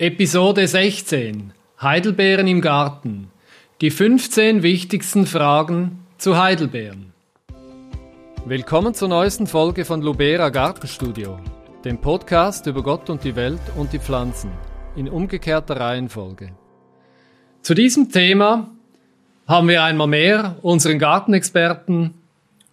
[0.00, 3.32] Episode 16 Heidelbeeren im Garten.
[3.80, 7.12] Die 15 wichtigsten Fragen zu Heidelbeeren.
[8.44, 11.40] Willkommen zur neuesten Folge von Lubera Gartenstudio,
[11.84, 14.52] dem Podcast über Gott und die Welt und die Pflanzen
[14.94, 16.52] in umgekehrter Reihenfolge.
[17.62, 18.70] Zu diesem Thema
[19.48, 22.14] haben wir einmal mehr unseren Gartenexperten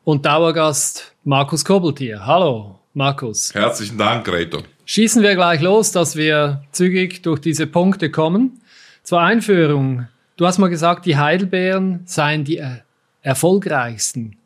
[0.03, 2.23] und Dauergast Markus Kobeltier.
[2.27, 3.53] Hallo, Markus.
[3.53, 4.63] Herzlichen Dank, Reto.
[4.85, 8.61] Schießen wir gleich los, dass wir zügig durch diese Punkte kommen.
[9.03, 10.07] Zur Einführung.
[10.37, 12.77] Du hast mal gesagt, die Heidelbeeren seien die äh,
[13.21, 14.37] erfolgreichsten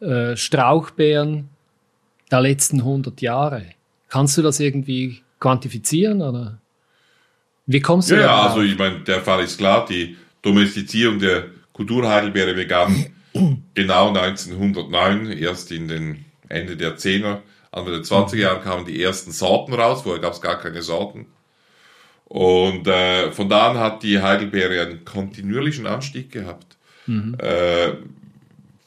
[0.00, 1.48] äh, Strauchbeeren
[2.30, 3.64] der letzten 100 Jahre.
[4.10, 6.58] Kannst du das irgendwie quantifizieren oder
[7.64, 11.46] wie kommst du Ja, ja also ich meine, der Fall ist klar, die Domestizierung der
[11.72, 13.06] Kulturheidelbeere begann
[13.74, 17.38] genau 1909, erst in den Ende der 10er
[17.76, 21.26] Anfang der 20er Jahren kamen die ersten Sorten raus, vorher gab es gar keine Sorten.
[22.24, 26.76] Und äh, von da an hat die Heidelbeere einen kontinuierlichen Anstieg gehabt.
[27.06, 27.36] Mhm.
[27.38, 27.92] Äh,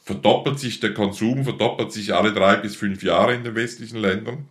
[0.04, 4.46] verdoppelt sich der Konsum, verdoppelt sich alle drei bis fünf Jahre in den westlichen Ländern.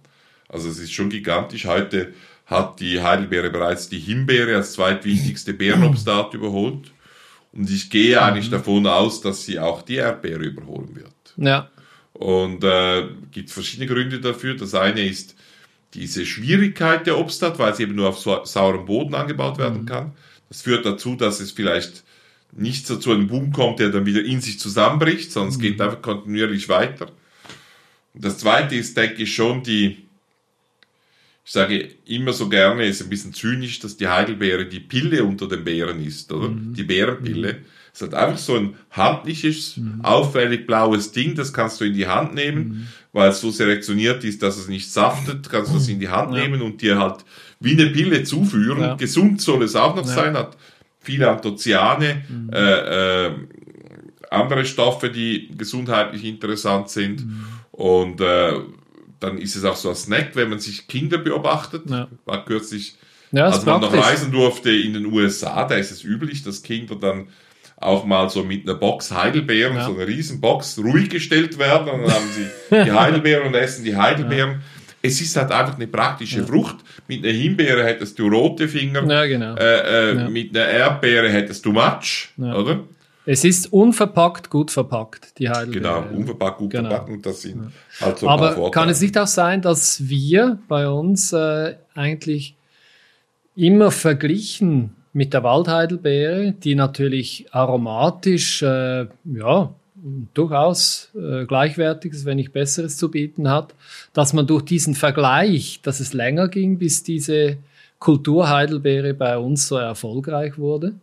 [0.48, 1.66] Also es ist schon gigantisch.
[1.66, 2.14] Heute
[2.46, 6.92] hat die Heidelbeere bereits die Himbeere als zweitwichtigste Beerenobstart überholt.
[7.52, 8.54] Und ich gehe eigentlich mhm.
[8.54, 11.14] davon aus, dass sie auch die Erdbeere überholen wird.
[11.36, 11.70] Ja.
[12.20, 14.54] Und äh, gibt verschiedene Gründe dafür.
[14.54, 15.38] Das eine ist
[15.94, 19.86] diese Schwierigkeit der Obstart, weil sie eben nur auf saurem Boden angebaut werden mhm.
[19.86, 20.12] kann.
[20.50, 22.04] Das führt dazu, dass es vielleicht
[22.52, 25.78] nicht so zu einem Boom kommt, der dann wieder in sich zusammenbricht, sondern es geht
[25.78, 25.82] mhm.
[25.82, 27.10] einfach kontinuierlich weiter.
[28.14, 30.00] Und das zweite ist, denke ich, schon die,
[31.46, 35.48] ich sage immer so gerne, ist ein bisschen zynisch, dass die Heidelbeere die Pille unter
[35.48, 36.50] den Beeren ist, oder?
[36.50, 36.74] Mhm.
[36.74, 37.54] Die Beerenpille.
[37.54, 37.66] Mhm.
[37.94, 40.02] Es hat einfach so ein handliches, mhm.
[40.04, 42.88] auffällig blaues Ding, das kannst du in die Hand nehmen, mhm.
[43.14, 46.34] weil es so selektioniert ist, dass es nicht saftet, kannst du es in die Hand
[46.34, 46.42] ja.
[46.42, 47.26] nehmen und dir halt
[47.60, 48.82] wie eine Pille zuführen.
[48.82, 48.96] Ja.
[48.96, 50.14] Gesund soll es auch noch ja.
[50.14, 50.58] sein, hat
[51.00, 52.50] viele Anthocyane, mhm.
[52.54, 53.32] äh, äh,
[54.32, 57.26] andere Stoffe, die gesundheitlich interessant sind.
[57.26, 57.46] Mhm.
[57.72, 58.54] Und äh,
[59.20, 61.84] dann ist es auch so ein Snack, wenn man sich Kinder beobachtet.
[62.26, 62.96] War kürzlich,
[63.32, 66.96] ja, als man noch reisen durfte in den USA, da ist es üblich, dass Kinder
[66.96, 67.28] dann
[67.82, 69.86] auch mal so mit einer Box Heidelbeeren, ja.
[69.86, 72.46] so einer riesen Box, ruhig gestellt werden und dann haben sie
[72.84, 74.52] die Heidelbeeren und essen die Heidelbeeren.
[74.52, 74.60] Ja.
[75.02, 76.46] Es ist halt einfach eine praktische ja.
[76.46, 76.78] Frucht.
[77.08, 79.10] Mit einer Himbeere hättest du rote Finger.
[79.10, 79.56] Ja, genau.
[79.56, 82.82] Äh, äh, mit einer Erdbeere hättest du Matsch, oder?
[83.26, 85.82] Es ist unverpackt, gut verpackt, die Heidelbeere.
[85.82, 86.90] Genau, unverpackt, gut genau.
[86.90, 90.88] verpackt und das sind halt so Aber kann es nicht auch sein, dass wir bei
[90.90, 92.56] uns äh, eigentlich
[93.56, 99.74] immer verglichen mit der Waldheidelbeere, die natürlich aromatisch, äh, ja,
[100.34, 103.76] durchaus äh, gleichwertiges, wenn nicht besseres zu bieten hat,
[104.14, 107.58] dass man durch diesen Vergleich, dass es länger ging, bis diese
[108.00, 110.94] Kulturheidelbeere bei uns so erfolgreich wurde?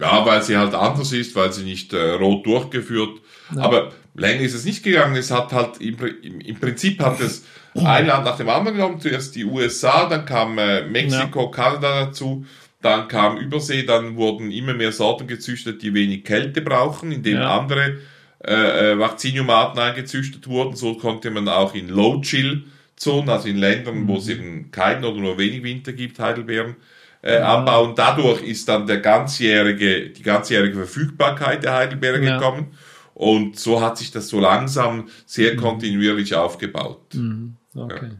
[0.00, 3.20] Ja, weil sie halt anders ist, weil sie nicht äh, rot durchgeführt.
[3.54, 3.62] Ja.
[3.62, 5.16] Aber länger ist es nicht gegangen.
[5.16, 7.44] Es hat halt im, im Prinzip hat es
[7.74, 9.00] ein Land nach dem anderen genommen.
[9.00, 11.50] Zuerst die USA, dann kam äh, Mexiko, ja.
[11.50, 12.44] Kanada dazu.
[12.80, 17.58] Dann kam Übersee, dann wurden immer mehr Sorten gezüchtet, die wenig Kälte brauchen, indem ja.
[17.58, 17.98] andere
[18.44, 20.76] äh, äh Vacciniumarten eingezüchtet wurden.
[20.76, 24.08] So konnte man auch in Low-Chill-Zonen, also in Ländern, mhm.
[24.08, 26.76] wo es eben keinen oder nur wenig Winter gibt, Heidelbeeren
[27.22, 27.56] äh, ja.
[27.56, 27.94] anbauen.
[27.96, 32.38] Dadurch ist dann der ganzjährige, die ganzjährige Verfügbarkeit der Heidelbeere ja.
[32.38, 32.74] gekommen.
[33.14, 35.58] Und so hat sich das so langsam sehr mhm.
[35.58, 37.14] kontinuierlich aufgebaut.
[37.14, 37.56] Mhm.
[37.74, 38.10] Okay.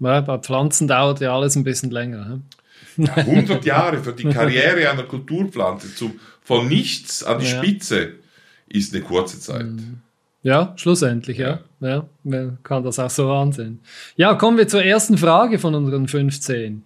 [0.00, 0.20] Ja.
[0.20, 2.26] bei Pflanzen dauert ja alles ein bisschen länger.
[2.26, 2.42] Hm?
[2.98, 7.58] 100 Jahre für die Karriere einer Kulturpflanze zum, von nichts an die ja.
[7.58, 8.14] Spitze
[8.68, 9.66] ist eine kurze Zeit.
[9.66, 10.00] Mhm.
[10.42, 11.60] Ja, schlussendlich, ja.
[11.80, 12.08] ja.
[12.24, 13.80] Man kann das auch so ansehen.
[14.16, 16.84] Ja, kommen wir zur ersten Frage von unseren 15.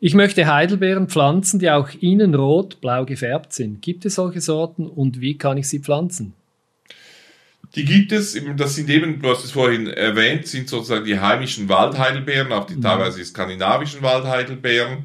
[0.00, 3.82] Ich möchte Heidelbeeren pflanzen, die auch innen rot-blau gefärbt sind.
[3.82, 6.34] Gibt es solche Sorten und wie kann ich sie pflanzen?
[7.74, 11.68] Die gibt es, das sind eben, du hast es vorhin erwähnt, sind sozusagen die heimischen
[11.68, 12.82] Waldheidelbeeren, auch die mhm.
[12.82, 15.04] teilweise skandinavischen Waldheidelbeeren.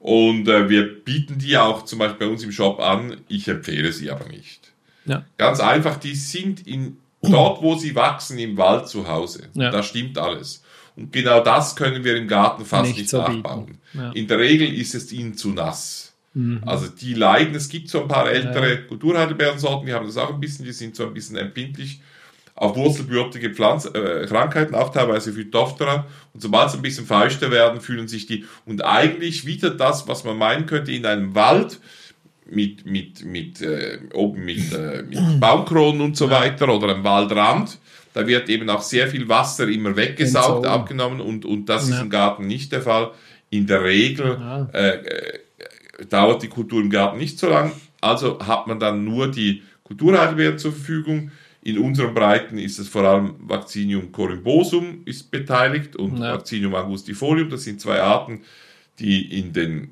[0.00, 3.18] Und äh, wir bieten die auch zum Beispiel bei uns im Shop an.
[3.28, 4.72] Ich empfehle sie aber nicht.
[5.04, 5.24] Ja.
[5.36, 9.48] Ganz einfach, die sind in, dort, wo sie wachsen, im Wald zu Hause.
[9.54, 9.70] Ja.
[9.70, 10.62] Da stimmt alles.
[10.96, 13.78] Und genau das können wir im Garten fast nicht, nicht so nachbauen.
[13.92, 14.10] Ja.
[14.12, 16.14] In der Regel ist es ihnen zu nass.
[16.32, 16.62] Mhm.
[16.64, 18.80] Also die leiden, es gibt so ein paar ältere ja.
[18.82, 22.00] Kulturheidelbeerensorten, die haben das auch ein bisschen, die sind so ein bisschen empfindlich
[22.54, 26.06] auf wurzelbürtige Pflanz äh, Krankheiten, auch teilweise Phytophthora.
[26.34, 30.24] Und sobald sie ein bisschen feuchter werden, fühlen sich die, und eigentlich wieder das, was
[30.24, 31.80] man meinen könnte, in einem Wald,
[32.50, 37.78] mit, mit, mit, äh, oben mit, äh, mit Baumkronen und so weiter oder am Waldrand,
[38.12, 41.96] da wird eben auch sehr viel Wasser immer weggesaugt, abgenommen und, und das ja.
[41.96, 43.12] ist im Garten nicht der Fall.
[43.50, 44.68] In der Regel ja.
[44.72, 44.98] äh,
[46.08, 47.72] dauert die Kultur im Garten nicht so lang.
[48.00, 51.30] Also hat man dann nur die Kulturheidelbeeren zur Verfügung.
[51.62, 56.32] In unseren Breiten ist es vor allem Vaccinium corymbosum ist beteiligt und ja.
[56.32, 57.50] Vaccinium angustifolium.
[57.50, 58.42] Das sind zwei Arten,
[58.98, 59.90] die in den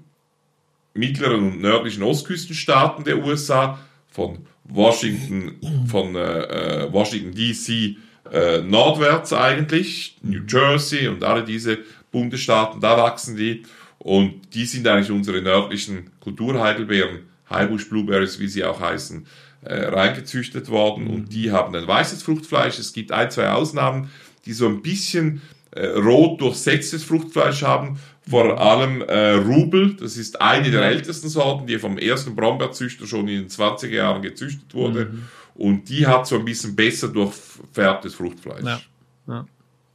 [0.94, 3.78] mittleren und nördlichen Ostküstenstaaten der USA
[4.08, 5.56] von Washington,
[5.86, 7.96] von äh, äh Washington DC
[8.32, 11.78] äh, nordwärts eigentlich, New Jersey und alle diese
[12.10, 13.62] Bundesstaaten, da wachsen die.
[13.98, 19.26] Und die sind eigentlich unsere nördlichen Kulturheidelbeeren, Highbush Blueberries, wie sie auch heißen,
[19.62, 21.04] äh, reingezüchtet worden.
[21.04, 21.10] Mhm.
[21.10, 22.78] Und die haben ein weißes Fruchtfleisch.
[22.78, 24.10] Es gibt ein, zwei Ausnahmen,
[24.44, 27.98] die so ein bisschen äh, rot durchsetztes Fruchtfleisch haben.
[28.28, 33.26] Vor allem äh, Rubel, das ist eine der ältesten Sorten, die vom ersten Brombeerzüchter schon
[33.28, 35.06] in den 20er Jahren gezüchtet wurde.
[35.06, 35.22] Mhm.
[35.54, 38.64] Und die hat so ein bisschen besser durchfärbtes Fruchtfleisch.
[38.64, 38.80] Ja.
[39.26, 39.46] ja.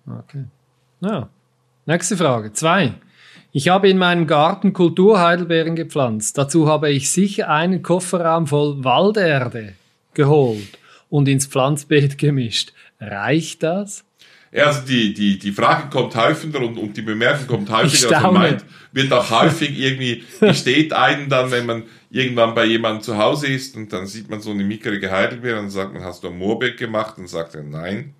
[0.05, 0.45] Okay.
[0.99, 1.29] Ja.
[1.85, 2.51] Nächste Frage.
[2.53, 2.95] Zwei.
[3.55, 6.39] Ich habe in meinem Garten Kulturheidelbeeren gepflanzt.
[6.39, 9.75] Dazu habe ich sicher einen Kofferraum voll Walderde
[10.15, 10.79] geholt
[11.11, 12.73] und ins Pflanzbeet gemischt.
[12.99, 14.05] Reicht das?
[14.51, 18.17] Ja, also die, die, die Frage kommt häufiger und, und die Bemerkung kommt häufiger.
[18.17, 23.19] Also meint, wird auch häufig irgendwie, besteht einen dann, wenn man irgendwann bei jemandem zu
[23.19, 26.29] Hause ist und dann sieht man so eine mickrige Heidelbeere und sagt man, hast du
[26.29, 27.19] ein Moorbeet gemacht?
[27.19, 28.15] Und sagt er, nein.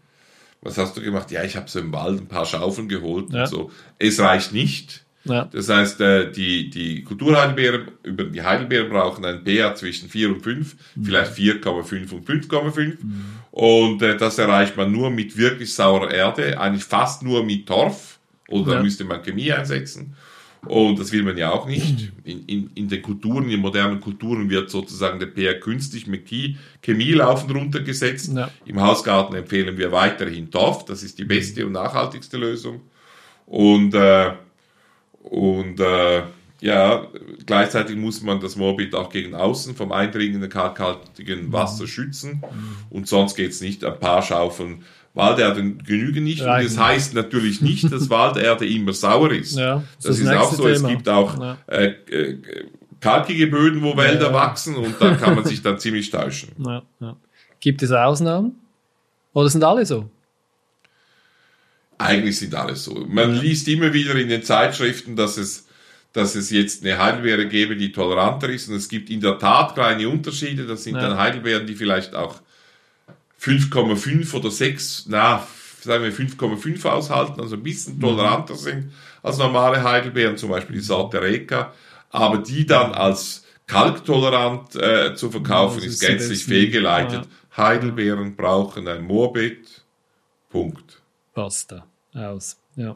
[0.62, 1.32] Was hast du gemacht?
[1.32, 3.42] Ja, ich habe so im Wald ein paar Schaufeln geholt ja.
[3.42, 3.72] und so.
[3.98, 5.03] Es reicht nicht.
[5.26, 5.46] Ja.
[5.46, 10.42] Das heißt, äh, die, die Kulturheidelbeeren, über die Heidelbeeren brauchen ein pH zwischen 4 und
[10.42, 11.06] 5, mhm.
[11.06, 12.98] vielleicht 4,5 und 5,5.
[13.02, 13.26] Mhm.
[13.52, 18.20] Und äh, das erreicht man nur mit wirklich saurer Erde, eigentlich fast nur mit Torf.
[18.50, 18.84] Oder ja.
[18.84, 20.16] müsste man Chemie einsetzen.
[20.66, 22.12] Und das will man ja auch nicht.
[22.24, 26.24] In, in, in den Kulturen, in modernen Kulturen wird sozusagen der pH künstlich mit
[26.82, 28.34] Chemie laufend runtergesetzt.
[28.34, 28.50] Ja.
[28.66, 30.86] Im Hausgarten empfehlen wir weiterhin Torf.
[30.86, 32.82] Das ist die beste und nachhaltigste Lösung.
[33.46, 34.32] Und äh,
[35.24, 36.24] und äh,
[36.62, 37.08] ja,
[37.46, 42.42] gleichzeitig muss man das Morbid auch gegen außen vom eindringenden kalkhaltigen Wasser schützen.
[42.90, 43.84] Und sonst geht es nicht.
[43.84, 44.84] Ein paar Schaufeln
[45.14, 46.42] Walderde genügen nicht.
[46.42, 46.68] Reichen.
[46.68, 49.58] Und das heißt natürlich nicht, dass Walderde immer sauer ist.
[49.58, 50.64] Ja, das, das ist, auch so.
[50.64, 50.74] Thema.
[50.76, 51.58] Es gibt auch ja.
[51.68, 52.38] äh, äh,
[53.00, 54.34] kalkige Böden, wo Wälder ja.
[54.34, 56.50] wachsen und da kann man sich dann ziemlich täuschen.
[57.60, 58.56] Gibt es Ausnahmen?
[59.34, 60.10] Oder sind alle so?
[61.98, 63.06] Eigentlich sind alle so.
[63.08, 65.68] Man liest immer wieder in den Zeitschriften, dass es,
[66.12, 68.70] dass es jetzt eine Heidelbeere gäbe, die toleranter ist.
[68.70, 70.66] Und es gibt in der Tat kleine Unterschiede.
[70.66, 71.02] Das sind ja.
[71.02, 72.42] dann Heidelbeeren, die vielleicht auch
[73.42, 75.46] 5,5 oder 6, na,
[75.82, 78.02] sagen wir 5,5 aushalten, also ein bisschen mhm.
[78.02, 78.92] toleranter sind
[79.22, 81.74] als normale Heidelbeeren, zum Beispiel die Sorte Reka.
[82.10, 87.26] Aber die dann als kalktolerant äh, zu verkaufen, ja, ist, ist gänzlich fehlgeleitet.
[87.26, 87.64] Ja.
[87.64, 89.84] Heidelbeeren brauchen ein Moorbeet.
[90.50, 91.02] Punkt.
[91.34, 91.86] Basta.
[92.14, 92.58] Aus.
[92.76, 92.96] Ja.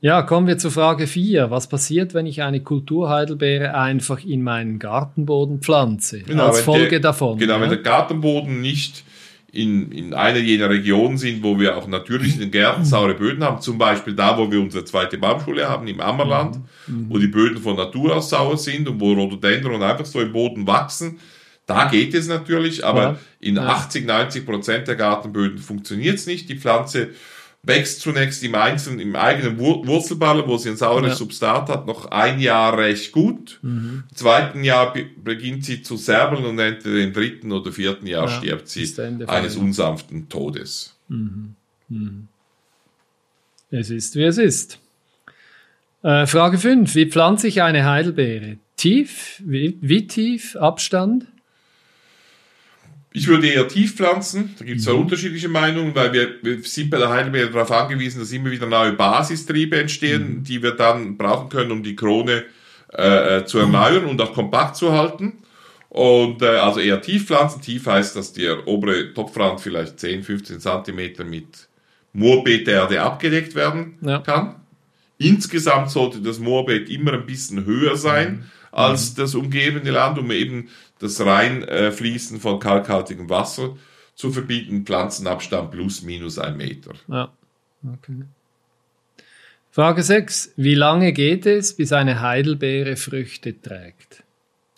[0.00, 1.50] Ja, kommen wir zur Frage 4.
[1.50, 6.20] Was passiert, wenn ich eine Kulturheidelbeere einfach in meinen Gartenboden pflanze?
[6.20, 7.38] Genau, als Folge der, davon.
[7.38, 7.60] Genau, ja?
[7.60, 9.04] wenn der Gartenboden nicht
[9.52, 13.42] in, in einer jener Regionen sind, wo wir auch natürlich in den Gärten saure Böden
[13.42, 17.06] haben, zum Beispiel da, wo wir unsere zweite Baumschule haben, im Ammerland, mhm.
[17.08, 20.66] wo die Böden von Natur aus sauer sind und wo Rhododendron einfach so im Boden
[20.66, 21.18] wachsen,
[21.66, 23.18] da geht es natürlich, aber ja.
[23.40, 26.48] in 80, 90 Prozent der Gartenböden funktioniert es nicht.
[26.48, 27.10] Die Pflanze
[27.66, 31.14] wächst zunächst im einzelnen, im eigenen Wur Wurzelballen, wo sie ein saures ja.
[31.16, 33.58] Substrat hat, noch ein Jahr recht gut.
[33.62, 34.04] Mhm.
[34.08, 38.30] Im zweiten Jahr beginnt sie zu serbeln und entweder im dritten oder vierten Jahr ja,
[38.30, 38.88] stirbt sie
[39.26, 40.96] eines unsanften Todes.
[41.08, 41.54] Mhm.
[41.88, 42.28] Mhm.
[43.70, 44.78] Es ist, wie es ist.
[46.02, 46.94] Äh, Frage 5.
[46.94, 48.58] Wie pflanze ich eine Heidelbeere?
[48.76, 49.42] Tief?
[49.44, 50.54] Wie, wie tief?
[50.56, 51.26] Abstand?
[53.16, 54.54] Ich würde eher tief pflanzen.
[54.58, 54.90] Da gibt es mhm.
[54.90, 58.66] zwar unterschiedliche Meinungen, weil wir, wir sind bei der Heidelbeere darauf angewiesen, dass immer wieder
[58.66, 60.44] neue Basistriebe entstehen, mhm.
[60.44, 62.44] die wir dann brauchen können, um die Krone
[62.92, 65.38] äh, äh zu erneuern und auch kompakt zu halten.
[65.88, 67.62] Und äh, also eher tief pflanzen.
[67.62, 71.68] Tief heißt, dass der obere Topfrand vielleicht 10, 15 Zentimeter mit
[72.12, 74.18] Moorbeeterde abgedeckt werden ja.
[74.18, 74.56] kann.
[75.16, 78.44] Insgesamt sollte das Moorbeet immer ein bisschen höher sein mhm.
[78.76, 80.68] Als das umgebende Land, um eben
[80.98, 83.76] das Reinfließen von kalkhaltigem Wasser
[84.14, 86.92] zu verbieten, Pflanzenabstand plus minus ein Meter.
[87.08, 87.32] Ja.
[87.82, 88.24] Okay.
[89.70, 90.52] Frage 6.
[90.56, 94.24] Wie lange geht es, bis eine Heidelbeere Früchte trägt?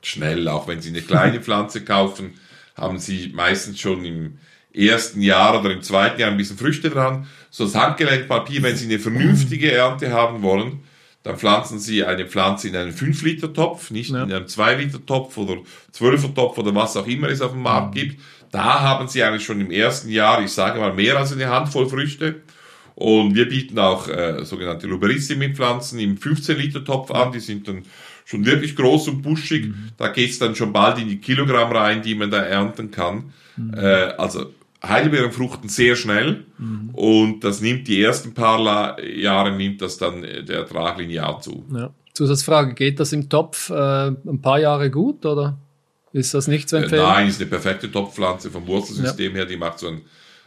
[0.03, 2.35] Schnell, auch wenn Sie eine kleine Pflanze kaufen,
[2.77, 4.39] haben Sie meistens schon im
[4.73, 7.27] ersten Jahr oder im zweiten Jahr ein bisschen Früchte dran.
[7.51, 10.85] So das Handgelenkpapier, wenn Sie eine vernünftige Ernte haben wollen,
[11.29, 14.23] dann pflanzen Sie eine Pflanze in einen 5-Liter-Topf, nicht ja.
[14.23, 15.59] in einen 2-Liter-Topf oder
[15.95, 17.99] 12er-Topf oder was auch immer es auf dem Markt mhm.
[17.99, 18.21] gibt.
[18.51, 21.87] Da haben Sie eigentlich schon im ersten Jahr, ich sage mal, mehr als eine Handvoll
[21.87, 22.37] Früchte.
[22.95, 27.33] Und wir bieten auch äh, sogenannte Luberissimi-Pflanzen im 15-Liter-Topf an.
[27.33, 27.83] Die sind dann
[28.25, 29.67] schon wirklich groß und buschig.
[29.67, 29.91] Mhm.
[29.99, 33.35] Da geht's dann schon bald in die Kilogramm rein, die man da ernten kann.
[33.59, 33.75] Mhm.
[33.75, 34.47] Äh, also
[34.83, 36.91] Heidelbeeren fruchten sehr schnell mhm.
[36.93, 41.65] und das nimmt die ersten paar Jahre nimmt das dann äh, der Ertrag linear zu.
[41.75, 41.91] Ja.
[42.15, 45.59] Zusatzfrage, geht das im Topf äh, ein paar Jahre gut oder
[46.13, 47.03] ist das nicht zu äh, empfehlen?
[47.03, 49.39] Nein, ist eine perfekte Topfpflanze vom Wurzelsystem ja.
[49.39, 50.03] her, die macht so ein,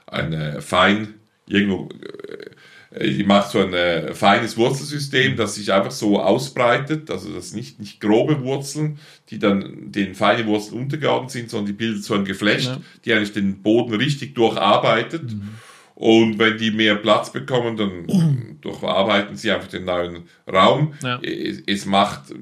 [0.08, 1.16] ein äh, fein
[1.52, 2.52] irgendwo äh,
[3.00, 7.80] die macht so ein äh, feines Wurzelsystem, das sich einfach so ausbreitet, also das nicht,
[7.80, 12.26] nicht grobe Wurzeln, die dann den feinen Wurzeln untergeordnet sind, sondern die bildet so ein
[12.26, 12.82] Geflecht, ja.
[13.06, 15.32] die eigentlich den Boden richtig durcharbeitet.
[15.32, 15.50] Mhm.
[15.96, 20.94] Und wenn die mehr Platz bekommen, dann durcharbeiten sie einfach den neuen Raum.
[21.04, 21.20] Ja.
[21.22, 22.34] Es, es, macht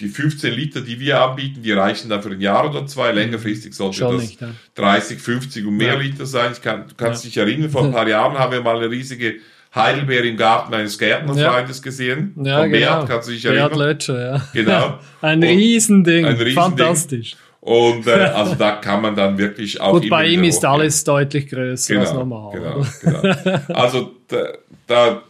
[0.00, 3.12] die 15 Liter, die wir anbieten, die reichen dann für ein Jahr oder zwei.
[3.12, 4.48] Längerfristig sollte Schon das nicht, ja.
[4.74, 6.00] 30, 50 und mehr ja.
[6.00, 6.52] Liter sein.
[6.52, 9.36] Ich kann, du kannst dich erinnern, vor ein paar Jahren haben wir mal eine riesige
[9.74, 11.82] Heidelbeer im Garten eines Gärtnerfreundes ja.
[11.82, 12.34] gesehen.
[12.42, 12.98] Ja, Von genau.
[13.00, 13.68] Beat, kannst du dich erinnern?
[13.68, 14.48] Beat Lötscher, ja.
[14.52, 14.98] Genau.
[15.20, 16.24] ein Riesending.
[16.24, 16.54] Ein Riesending.
[16.54, 17.36] Fantastisch.
[17.60, 19.92] Und äh, also da kann man dann wirklich auch.
[19.92, 22.52] Gut, bei ihm ist alles deutlich größer genau, als normal.
[22.52, 23.60] Genau, genau.
[23.74, 24.52] Also da,
[24.86, 25.22] da,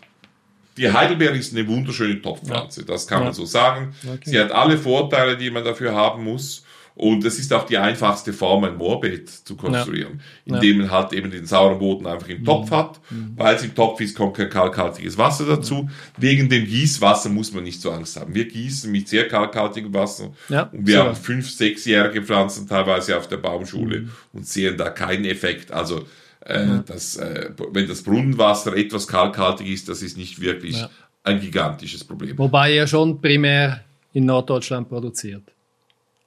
[0.81, 2.87] die Heidelbeere ist eine wunderschöne Topfpflanze, ja.
[2.87, 3.25] das kann ja.
[3.27, 3.95] man so sagen.
[4.03, 4.19] Okay.
[4.31, 6.65] Sie hat alle Vorteile, die man dafür haben muss.
[6.97, 10.57] Und es ist auch die einfachste Form, ein Moorbeet zu konstruieren, ja.
[10.57, 12.75] indem man halt eben den sauren Boden einfach im Topf mhm.
[12.75, 13.01] hat.
[13.09, 13.33] Mhm.
[13.37, 15.85] Weil es im Topf ist, kommt kein kalkhaltiges Wasser dazu.
[15.85, 15.91] Mhm.
[16.19, 18.35] Wegen dem Gießwasser muss man nicht so Angst haben.
[18.35, 21.05] Wir gießen mit sehr kalkhaltigem Wasser ja, und wir so.
[21.05, 24.11] haben fünf, sechsjährige Pflanzen teilweise auf der Baumschule mhm.
[24.35, 25.73] und sehen da keinen Effekt.
[25.73, 26.05] Also
[26.41, 26.85] äh, ja.
[26.87, 30.85] das, äh, wenn das Brunnenwasser etwas kalkhaltig ist, das ist nicht wirklich
[31.23, 32.39] ein gigantisches Problem.
[32.39, 35.43] Wobei er schon primär in Norddeutschland produziert.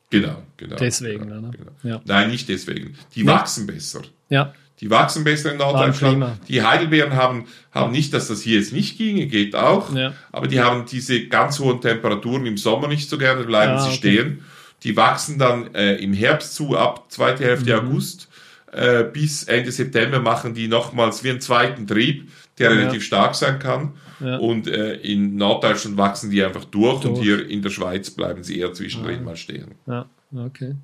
[0.10, 0.76] Genau, genau.
[0.76, 1.72] Deswegen, genau, genau.
[1.82, 2.02] Ja.
[2.06, 2.96] Nein, nicht deswegen.
[3.16, 3.32] Die nee.
[3.32, 4.02] wachsen besser.
[4.30, 4.54] Ja.
[4.80, 6.40] Die wachsen besser in Norddeutschland.
[6.48, 10.14] Die Heidelbeeren haben, haben nicht, dass das hier jetzt nicht ginge, geht auch, ja.
[10.32, 13.88] aber die haben diese ganz hohen Temperaturen im Sommer nicht so gerne, bleiben ah, sie
[13.88, 13.98] okay.
[13.98, 14.46] stehen.
[14.84, 17.88] Die wachsen dann äh, im Herbst zu, ab zweite Hälfte mhm.
[17.88, 18.28] August
[18.74, 22.78] äh, bis Ende September machen die nochmals wie einen zweiten Trieb, der ja.
[22.78, 23.94] relativ stark sein kann.
[24.20, 24.38] Ja.
[24.38, 28.44] Und äh, in Norddeutschland wachsen die einfach durch, durch, und hier in der Schweiz bleiben
[28.44, 29.24] sie eher zwischendrin ah.
[29.24, 29.76] mal stehen.
[29.86, 30.76] Ja, okay.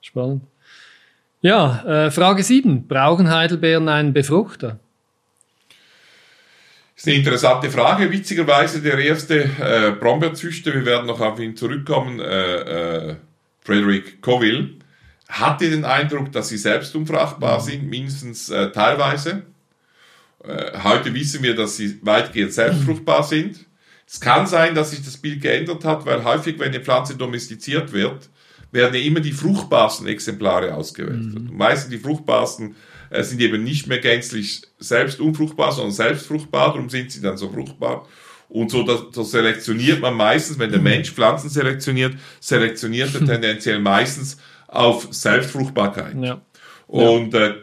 [0.00, 0.42] Spannend.
[1.40, 2.86] Ja, äh, Frage 7.
[2.88, 4.78] Brauchen Heidelbeeren einen Befruchter?
[6.98, 8.10] Das ist eine interessante Frage.
[8.10, 13.16] Witzigerweise der erste äh, Brombeerzüchter, wir werden noch auf ihn zurückkommen, äh, äh,
[13.60, 14.70] Frederick Coville,
[15.28, 17.64] hatte den Eindruck, dass sie selbst unfruchtbar mhm.
[17.64, 19.42] sind, mindestens äh, teilweise.
[20.42, 23.66] Äh, heute wissen wir, dass sie weitgehend selbstfruchtbar sind.
[24.06, 27.92] Es kann sein, dass sich das Bild geändert hat, weil häufig, wenn eine Pflanze domestiziert
[27.92, 28.30] wird,
[28.72, 31.34] werden ja immer die fruchtbarsten Exemplare ausgewählt.
[31.34, 31.50] Mhm.
[31.52, 32.74] Meistens die fruchtbarsten
[33.10, 37.50] äh, sind eben nicht mehr gänzlich selbst unfruchtbar, sondern selbstfruchtbar, darum sind sie dann so
[37.50, 38.06] fruchtbar.
[38.48, 43.78] Und so, das, so selektioniert man meistens, wenn der Mensch Pflanzen selektioniert, selektioniert er tendenziell
[43.78, 46.14] meistens auf Selbstfruchtbarkeit.
[46.20, 46.40] Ja.
[46.86, 47.54] Und äh,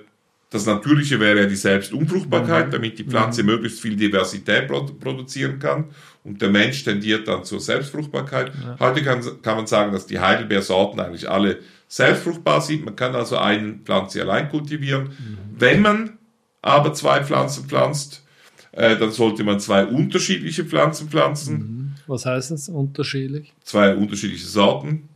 [0.49, 2.71] das Natürliche wäre ja die Selbstunfruchtbarkeit, mhm.
[2.71, 3.49] damit die Pflanze mhm.
[3.49, 5.85] möglichst viel Diversität produzieren kann.
[6.23, 8.51] Und der Mensch tendiert dann zur Selbstfruchtbarkeit.
[8.63, 8.77] Ja.
[8.79, 12.85] Heute kann, kann man sagen, dass die Heidelbeersorten eigentlich alle selbstfruchtbar sind.
[12.85, 15.03] Man kann also eine Pflanze allein kultivieren.
[15.03, 15.37] Mhm.
[15.57, 16.17] Wenn man
[16.61, 18.23] aber zwei Pflanzen pflanzt,
[18.71, 21.57] äh, dann sollte man zwei unterschiedliche Pflanzen pflanzen.
[21.57, 21.93] Mhm.
[22.07, 23.53] Was heißt das, unterschiedlich?
[23.63, 25.09] Zwei unterschiedliche Sorten.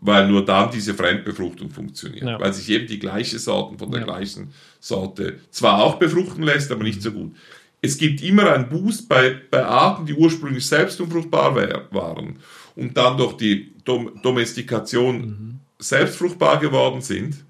[0.00, 2.24] Weil nur dann diese Fremdbefruchtung funktioniert.
[2.24, 2.40] Ja.
[2.40, 4.06] Weil sich eben die gleiche Sorten von der ja.
[4.06, 7.34] gleichen Sorte zwar auch befruchten lässt, aber nicht so gut.
[7.80, 11.54] Es gibt immer einen Boost bei, bei Arten, die ursprünglich selbst unfruchtbar
[11.90, 12.38] waren
[12.74, 15.60] und dann durch die Dom Domestikation mhm.
[15.78, 17.44] selbstfruchtbar geworden sind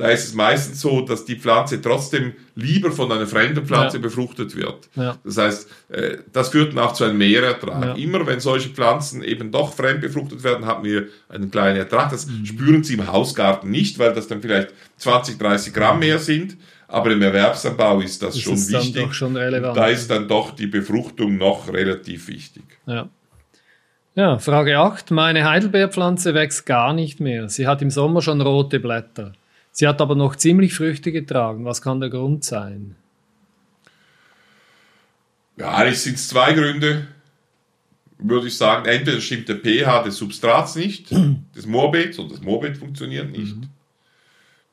[0.00, 4.02] da ist es meistens so, dass die Pflanze trotzdem lieber von einer fremden Pflanze ja.
[4.02, 4.88] befruchtet wird.
[4.94, 5.18] Ja.
[5.24, 7.84] Das heißt, äh, das führt dann auch zu einem Mehrertrag.
[7.84, 7.92] Ja.
[7.94, 12.10] Immer wenn solche Pflanzen eben doch fremd befruchtet werden, haben wir einen kleinen Ertrag.
[12.10, 12.46] Das mhm.
[12.46, 16.56] spüren Sie im Hausgarten nicht, weil das dann vielleicht 20, 30 Gramm mehr sind.
[16.88, 19.14] Aber im Erwerbsanbau ist das, das schon ist wichtig.
[19.14, 22.64] Schon da ist dann doch die Befruchtung noch relativ wichtig.
[22.86, 23.08] Ja.
[24.16, 25.12] Ja, Frage 8.
[25.12, 27.48] Meine Heidelbeerpflanze wächst gar nicht mehr.
[27.48, 29.32] Sie hat im Sommer schon rote Blätter.
[29.80, 31.64] Sie hat aber noch ziemlich Früchte getragen.
[31.64, 32.96] Was kann der Grund sein?
[35.56, 37.06] Ja, eigentlich sind es zwei Gründe,
[38.18, 38.84] würde ich sagen.
[38.84, 41.10] Entweder stimmt der pH des Substrats nicht,
[41.56, 43.56] des Moorbeets, oder das Moorbeet funktioniert nicht.
[43.56, 43.68] Mhm.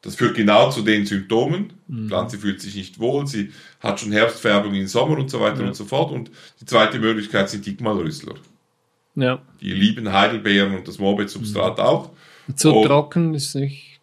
[0.01, 1.71] Das führt genau zu den Symptomen.
[1.87, 2.01] Mhm.
[2.01, 5.61] Die Pflanze fühlt sich nicht wohl, sie hat schon Herbstfärbung im Sommer und so weiter
[5.61, 5.67] ja.
[5.67, 6.11] und so fort.
[6.11, 8.35] Und die zweite Möglichkeit sind Dickmalrüssler.
[9.15, 9.41] Ja.
[9.61, 11.83] Die lieben Heidelbeeren und das Moorbeetsubstrat mhm.
[11.85, 12.09] auch.
[12.57, 13.96] Zu und trocken ist nicht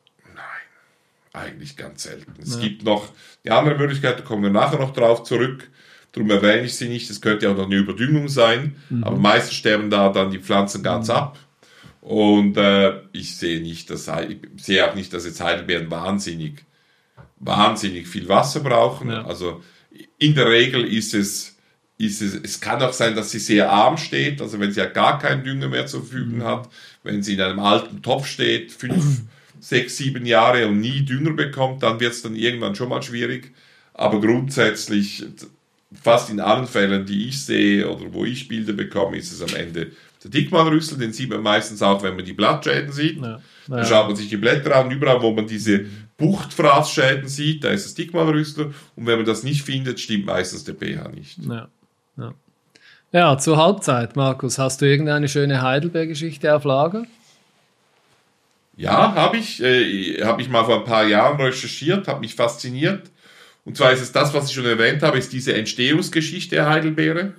[1.35, 2.33] eigentlich ganz selten.
[2.41, 2.61] Es ja.
[2.61, 3.09] gibt noch
[3.45, 5.69] die andere Möglichkeit, da kommen wir nachher noch drauf zurück.
[6.13, 7.11] Darum erwähne ich sie nicht.
[7.11, 8.77] Es könnte ja auch noch eine Überdüngung sein.
[8.89, 9.05] Mhm.
[9.05, 11.15] Aber meistens sterben da dann die Pflanzen ganz mhm.
[11.15, 11.39] ab.
[12.01, 16.65] Und äh, ich sehe nicht, dass ich sehe auch nicht, dass jetzt Heidelbeeren wahnsinnig,
[17.41, 19.11] wahnsinnig viel Wasser brauchen.
[19.11, 19.25] Ja.
[19.25, 19.63] Also
[20.19, 21.57] in der Regel ist es,
[21.99, 24.87] ist es, es kann auch sein, dass sie sehr arm steht, also wenn sie ja
[24.87, 26.45] gar keinen Dünger mehr zur Verfügung mhm.
[26.45, 26.69] hat,
[27.03, 29.23] wenn sie in einem alten Topf steht, fünf,
[29.65, 33.53] sechs, sieben Jahre und nie Dünger bekommt, dann wird es dann irgendwann schon mal schwierig.
[33.95, 35.25] Aber grundsätzlich,
[36.03, 39.59] fast in allen Fällen, die ich sehe oder wo ich Bilder bekomme, ist es am
[39.59, 39.93] Ende
[40.23, 43.21] der Dickmannrüssel, den sieht man meistens auch, wenn man die Blattschäden sieht.
[43.21, 43.41] Ja.
[43.69, 43.77] Ja.
[43.77, 47.87] Da schaut man sich die Blätter an, überall, wo man diese Buchtfraßschäden sieht, da ist
[47.87, 48.73] das Dickmannrüssel.
[48.97, 51.39] Und wenn man das nicht findet, stimmt meistens der pH nicht.
[51.47, 51.69] Ja.
[52.17, 52.35] Ja.
[53.13, 57.07] ja, zur Halbzeit, Markus, hast du irgendeine schöne Heidelberg-Geschichte auf Lager?
[58.77, 59.63] Ja, habe ich.
[59.63, 63.11] Äh, habe ich mal vor ein paar Jahren recherchiert, habe mich fasziniert.
[63.65, 67.35] Und zwar ist es das, was ich schon erwähnt habe, ist diese Entstehungsgeschichte der Heidelbeere.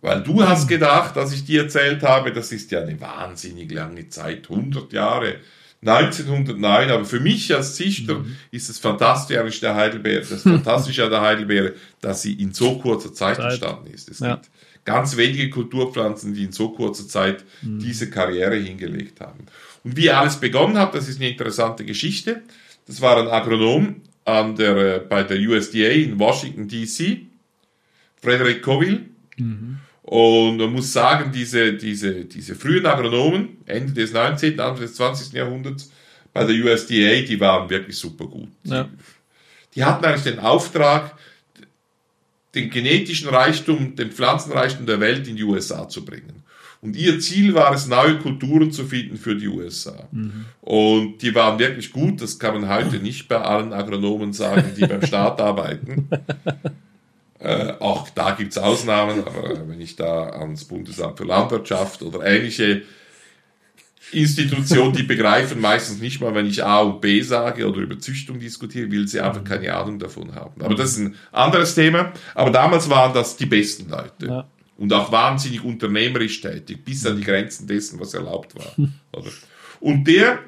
[0.00, 4.08] Weil du hast gedacht, als ich dir erzählt habe, das ist ja eine wahnsinnig lange
[4.08, 5.36] Zeit, 100 Jahre,
[5.82, 8.36] 1909, aber für mich als Züchter mhm.
[8.50, 13.12] ist es fantastisch der Heidelbeere, das Fantastische an der Heidelbeere, dass sie in so kurzer
[13.14, 13.46] Zeit, Zeit.
[13.46, 14.08] entstanden ist.
[14.10, 14.34] Es ja.
[14.34, 14.50] gibt
[14.84, 17.78] ganz wenige Kulturpflanzen, die in so kurzer Zeit mhm.
[17.78, 19.46] diese Karriere hingelegt haben.
[19.84, 22.42] Und wie alles begonnen hat, das ist eine interessante Geschichte.
[22.86, 27.26] Das war ein Agronom an der, äh, bei der USDA in Washington, D.C.,
[28.20, 29.06] Frederick Coville.
[29.36, 29.78] Mhm.
[30.02, 35.32] Und man muss sagen, diese, diese, diese frühen Agronomen, Ende des 19., Anfang des 20.
[35.32, 35.90] Jahrhunderts,
[36.32, 38.48] bei der USDA, die waren wirklich super gut.
[38.64, 38.84] Ja.
[38.84, 38.90] Die,
[39.76, 41.16] die hatten eigentlich den Auftrag,
[42.54, 46.42] den genetischen Reichtum, den Pflanzenreichtum der Welt in die USA zu bringen.
[46.82, 50.08] Und ihr Ziel war es, neue Kulturen zu finden für die USA.
[50.12, 50.46] Mhm.
[50.62, 54.86] Und die waren wirklich gut, das kann man heute nicht bei allen Agronomen sagen, die
[54.86, 56.08] beim Staat arbeiten.
[57.38, 62.24] Äh, auch da gibt es Ausnahmen, aber wenn ich da ans Bundesamt für Landwirtschaft oder
[62.24, 62.82] ähnliche
[64.12, 68.40] Institutionen, die begreifen meistens nicht mal, wenn ich A und B sage oder über Züchtung
[68.40, 70.60] diskutiere, will sie einfach keine Ahnung davon haben.
[70.62, 72.12] Aber das ist ein anderes Thema.
[72.34, 74.26] Aber damals waren das die besten Leute.
[74.26, 74.48] Ja.
[74.80, 78.74] Und auch wahnsinnig unternehmerisch tätig, bis an die Grenzen dessen, was erlaubt war.
[79.12, 79.30] Oder?
[79.78, 80.40] Und der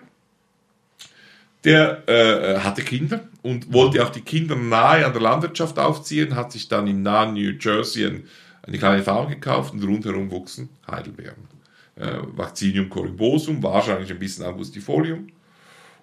[1.64, 6.52] der äh, hatte Kinder und wollte auch die Kinder nahe an der Landwirtschaft aufziehen, hat
[6.52, 8.24] sich dann in nahen New Jersey ein,
[8.62, 11.48] eine kleine Farm gekauft und rundherum wuchsen Heidelbeeren.
[11.94, 15.28] Äh, Vaccinium corymbosum, wahrscheinlich ein bisschen Angustifolium.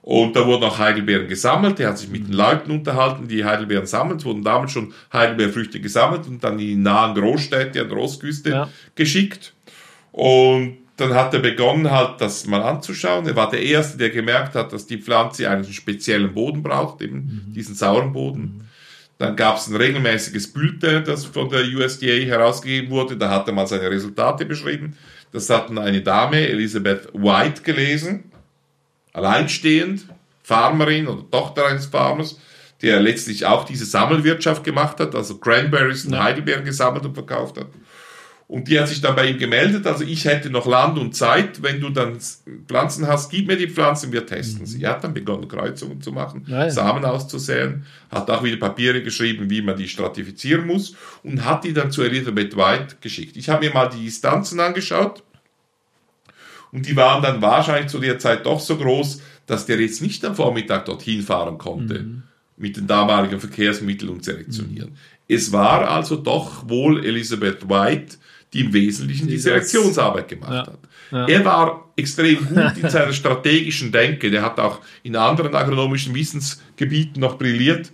[0.09, 1.79] Und da wurden auch Heidelbeeren gesammelt.
[1.79, 4.17] Er hat sich mit den Leuten unterhalten, die Heidelbeeren sammeln.
[4.17, 8.49] Es wurden damals schon Heidelbeerfrüchte gesammelt und dann in die nahen Großstädte an der Ostküste
[8.49, 8.69] ja.
[8.95, 9.53] geschickt.
[10.11, 13.27] Und dann hat er begonnen, halt das mal anzuschauen.
[13.27, 17.43] Er war der Erste, der gemerkt hat, dass die Pflanze einen speziellen Boden braucht, eben
[17.47, 17.53] mhm.
[17.53, 18.41] diesen sauren Boden.
[18.41, 18.61] Mhm.
[19.19, 23.15] Dann gab es ein regelmäßiges Bulletin, das von der USDA herausgegeben wurde.
[23.15, 24.97] Da hat er mal seine Resultate beschrieben.
[25.31, 28.28] Das hat eine Dame, Elizabeth White, gelesen.
[29.13, 30.05] Alleinstehend,
[30.43, 32.39] Farmerin oder Tochter eines Farmers,
[32.81, 36.23] der letztlich auch diese Sammelwirtschaft gemacht hat, also Cranberries und ja.
[36.23, 37.67] Heidelbeeren gesammelt und verkauft hat.
[38.47, 41.61] Und die hat sich dann bei ihm gemeldet, also ich hätte noch Land und Zeit,
[41.61, 42.17] wenn du dann
[42.67, 44.81] Pflanzen hast, gib mir die Pflanzen, wir testen sie.
[44.81, 46.67] Er hat dann begonnen, Kreuzungen zu machen, ja.
[46.67, 51.73] Samen auszusäen, hat auch wieder Papiere geschrieben, wie man die stratifizieren muss und hat die
[51.73, 53.37] dann zu Elizabeth White geschickt.
[53.37, 55.21] Ich habe mir mal die Distanzen angeschaut
[56.71, 60.23] und die waren dann wahrscheinlich zu der Zeit doch so groß, dass der jetzt nicht
[60.25, 61.99] am Vormittag dorthin fahren konnte.
[61.99, 62.23] Mhm
[62.59, 64.89] mit den damaligen Verkehrsmitteln und selektionieren.
[64.89, 64.95] Mhm.
[65.27, 68.17] Es war also doch wohl Elizabeth White,
[68.53, 70.67] die im Wesentlichen die Selektionsarbeit gemacht ja.
[70.67, 70.79] hat.
[71.11, 71.27] Ja.
[71.27, 74.29] Er war extrem gut in seiner strategischen Denke.
[74.29, 77.91] Der hat auch in anderen agronomischen Wissensgebieten noch brilliert.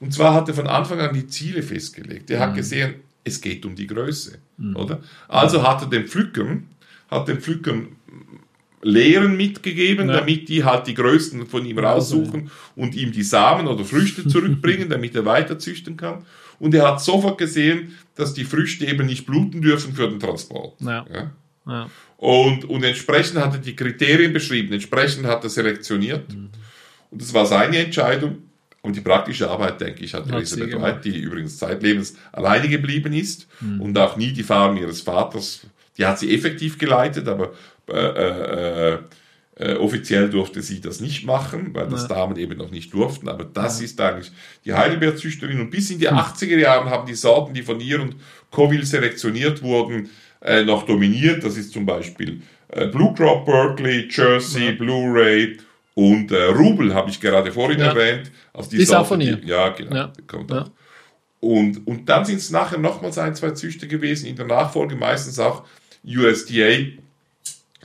[0.00, 2.30] Und zwar hat er von Anfang an die Ziele festgelegt.
[2.30, 2.56] Er hat mhm.
[2.56, 4.76] gesehen, es geht um die Größe, mhm.
[4.76, 5.00] oder?
[5.28, 6.68] Also hat er den Pflückern,
[7.10, 7.88] hat den Pflückern
[8.82, 10.16] Lehren mitgegeben, ja.
[10.16, 14.88] damit die halt die Größten von ihm raussuchen und ihm die Samen oder Früchte zurückbringen,
[14.88, 16.24] damit er weiter züchten kann.
[16.60, 20.80] Und er hat sofort gesehen, dass die Früchte eben nicht bluten dürfen für den Transport.
[20.80, 21.06] Ja.
[21.12, 21.90] ja.
[22.16, 26.32] Und, und entsprechend hat er die Kriterien beschrieben, entsprechend hat er selektioniert.
[26.32, 26.48] Mhm.
[27.10, 28.38] Und das war seine Entscheidung.
[28.80, 33.12] Und die praktische Arbeit, denke ich, hat, hat Elisabeth White, die übrigens zeitlebens alleine geblieben
[33.12, 33.80] ist mhm.
[33.80, 37.52] und auch nie die Farm ihres Vaters, die hat sie effektiv geleitet, aber
[37.88, 38.98] äh, äh, äh
[39.58, 42.08] äh, offiziell durfte sie das nicht machen, weil das ja.
[42.08, 43.28] Damen eben noch nicht durften.
[43.28, 43.86] Aber das ja.
[43.86, 44.30] ist eigentlich
[44.64, 45.60] die Heidelbeerzüchterin.
[45.60, 46.58] Und bis in die 80er hm.
[46.60, 48.14] Jahre haben die Sorten, die von ihr und
[48.52, 50.10] Coville selektioniert wurden,
[50.42, 51.42] äh, noch dominiert.
[51.42, 54.72] Das ist zum Beispiel äh, Blue Crop Berkeley, Jersey, ja.
[54.72, 55.58] Blu-ray
[55.94, 58.30] und äh, Rubel, habe ich gerade vorhin erwähnt.
[58.52, 59.36] Also die ist Sorte, auch von ihr.
[59.36, 60.12] Die, ja, genau.
[60.28, 60.70] Kommt auch.
[61.40, 65.40] Und, und dann sind es nachher nochmals ein, zwei Züchter gewesen, in der Nachfolge meistens
[65.40, 65.64] auch
[66.04, 66.98] USDA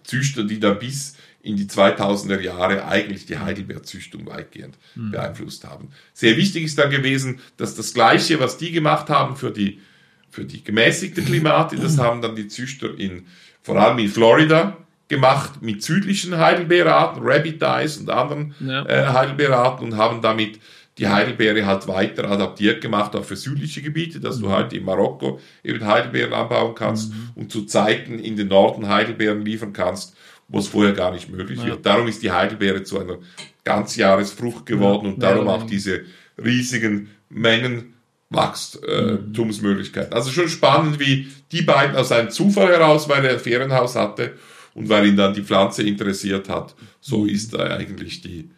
[0.04, 5.12] Züchter, die dann bis in die 2000er Jahre eigentlich die Heidelbeerzüchtung weitgehend mhm.
[5.12, 5.90] beeinflusst haben.
[6.14, 9.82] Sehr wichtig ist dann gewesen, dass das Gleiche, was die gemacht haben für die,
[10.30, 13.28] für die gemäßigte Klimate, das haben dann die Züchter in,
[13.62, 14.78] vor allem in Florida
[15.10, 18.86] gemacht mit südlichen Heidelbeerarten, Rabbit Eyes und anderen ja.
[18.86, 20.60] äh, Heidelbeerarten und haben damit
[20.98, 24.44] die Heidelbeere halt weiter adaptiert gemacht, auch für südliche Gebiete, dass mhm.
[24.44, 27.30] du halt in Marokko eben Heidelbeeren anbauen kannst mhm.
[27.36, 30.16] und zu Zeiten in den Norden Heidelbeeren liefern kannst,
[30.48, 31.68] wo es vorher gar nicht möglich ja.
[31.68, 31.86] wird.
[31.86, 33.18] Darum ist die Heidelbeere zu einer
[33.64, 36.02] Ganzjahresfrucht geworden ja, und darum auch diese
[36.44, 37.94] riesigen Mengen
[38.30, 40.14] Wachstumsmöglichkeiten.
[40.14, 44.34] Also schon spannend, wie die beiden aus einem Zufall heraus, weil er ein Ferienhaus hatte
[44.74, 47.30] und weil ihn dann die Pflanze interessiert hat, so mhm.
[47.30, 48.50] ist da eigentlich die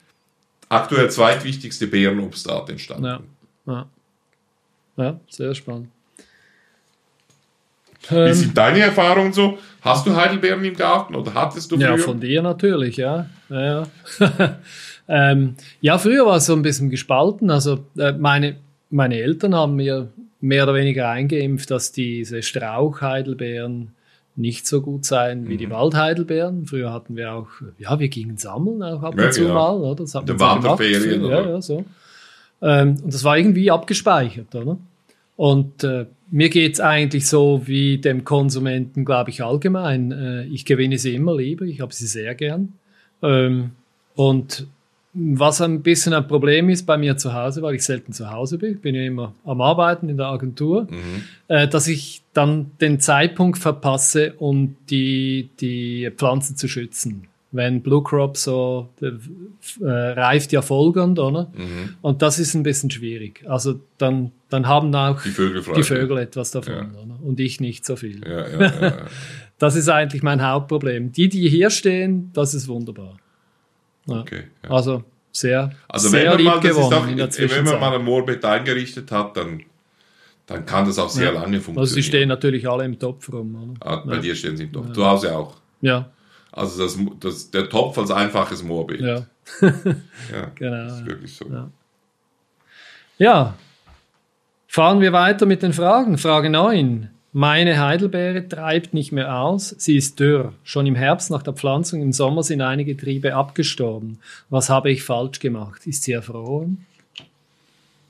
[0.70, 3.06] aktuell zweitwichtigste Beerenobstart entstanden.
[3.06, 3.22] Ja,
[3.68, 3.86] ja.
[4.98, 5.90] ja sehr spannend.
[8.10, 9.58] Wie ähm, sind deine Erfahrungen so?
[9.82, 11.92] Hast du Heidelbeeren im Garten oder hattest du früher?
[11.92, 13.28] Ja, von dir natürlich, ja.
[13.50, 13.88] Ja,
[14.20, 14.60] ja.
[15.08, 17.50] ähm, ja früher war es so ein bisschen gespalten.
[17.50, 18.58] Also äh, meine,
[18.90, 20.10] meine Eltern haben mir
[20.42, 23.95] mehr oder weniger eingeimpft, dass diese Strauchheidelbeeren
[24.36, 25.58] nicht so gut seien wie mhm.
[25.60, 26.66] die Waldheidelbeeren.
[26.66, 29.54] Früher hatten wir auch, ja, wir gingen sammeln auch ab und ja, zu ja.
[29.54, 30.04] mal, oder?
[30.04, 31.46] Das haben wir Wanderferien, gemacht.
[31.46, 31.86] Ja, ja, so.
[32.62, 34.78] Ähm, und das war irgendwie abgespeichert, oder?
[35.38, 40.12] Und äh, mir geht's eigentlich so wie dem Konsumenten, glaube ich, allgemein.
[40.12, 42.74] Äh, ich gewinne sie immer lieber, ich habe sie sehr gern.
[43.22, 43.72] Ähm,
[44.16, 44.68] und
[45.16, 48.58] was ein bisschen ein Problem ist bei mir zu Hause, weil ich selten zu Hause
[48.58, 51.24] bin, bin ja immer am Arbeiten in der Agentur, mhm.
[51.48, 57.28] äh, dass ich dann den Zeitpunkt verpasse, um die, die Pflanzen zu schützen.
[57.54, 61.50] Wenn Blue Crop so äh, reift ja folgend, oder?
[61.56, 61.96] Mhm.
[62.02, 63.46] Und das ist ein bisschen schwierig.
[63.48, 66.90] Also dann, dann haben auch die Vögel, die Vögel etwas davon, ja.
[67.24, 68.22] Und ich nicht so viel.
[68.28, 68.98] Ja, ja,
[69.58, 71.14] das ist eigentlich mein Hauptproblem.
[71.14, 73.16] Die, die hier stehen, das ist wunderbar.
[74.08, 74.20] Ja.
[74.20, 74.70] Okay, ja.
[74.70, 78.46] Also sehr, also sehr wenn man mal, auch, in der Wenn man mal ein Moorbett
[78.46, 79.64] eingerichtet hat, dann,
[80.46, 81.42] dann kann das auch sehr ja.
[81.42, 81.80] lange funktionieren.
[81.80, 83.76] Also sie stehen natürlich alle im Topf rum.
[83.82, 84.94] Ah, bei dir stehen sie im Topf.
[84.94, 85.56] Zu Hause auch.
[85.82, 86.10] Ja.
[86.52, 89.02] Also das, das, der Topf als einfaches Moorbeet.
[89.02, 89.26] Ja.
[89.62, 90.84] ja, genau.
[90.86, 91.46] Das ist wirklich so.
[91.50, 91.70] Ja.
[93.18, 93.56] ja.
[94.68, 96.18] Fahren wir weiter mit den Fragen.
[96.18, 97.10] Frage 9.
[97.38, 100.54] Meine Heidelbeere treibt nicht mehr aus, sie ist dürr.
[100.64, 104.20] Schon im Herbst nach der Pflanzung im Sommer sind einige Triebe abgestorben.
[104.50, 105.86] Was habe ich falsch gemacht?
[105.86, 106.86] Ist sie erfroren?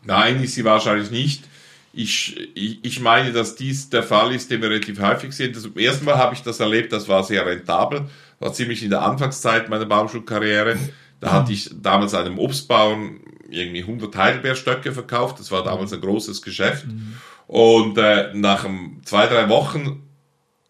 [0.03, 1.43] Nein, ist sie wahrscheinlich nicht.
[1.91, 5.53] Ich, ich, ich meine, dass dies der Fall ist, den wir relativ häufig sehen.
[5.53, 8.01] Das erste Mal habe ich das erlebt, das war sehr rentabel.
[8.39, 10.77] War ziemlich in der Anfangszeit meiner Baumschulkarriere.
[11.19, 15.39] Da hatte ich damals einem Obstbauern irgendwie 100 Heidelbeerstöcke verkauft.
[15.39, 16.87] Das war damals ein großes Geschäft.
[16.87, 17.15] Mhm.
[17.47, 18.65] Und äh, nach
[19.03, 20.03] zwei, drei Wochen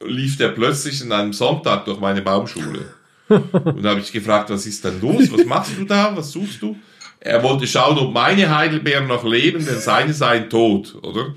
[0.03, 2.93] lief der plötzlich an einem Sonntag durch meine Baumschule.
[3.27, 5.31] Und da habe ich gefragt, was ist denn los?
[5.31, 6.15] Was machst du da?
[6.15, 6.75] Was suchst du?
[7.19, 11.33] Er wollte schauen, ob meine Heidelbeeren noch leben, denn seine seien tot, oder?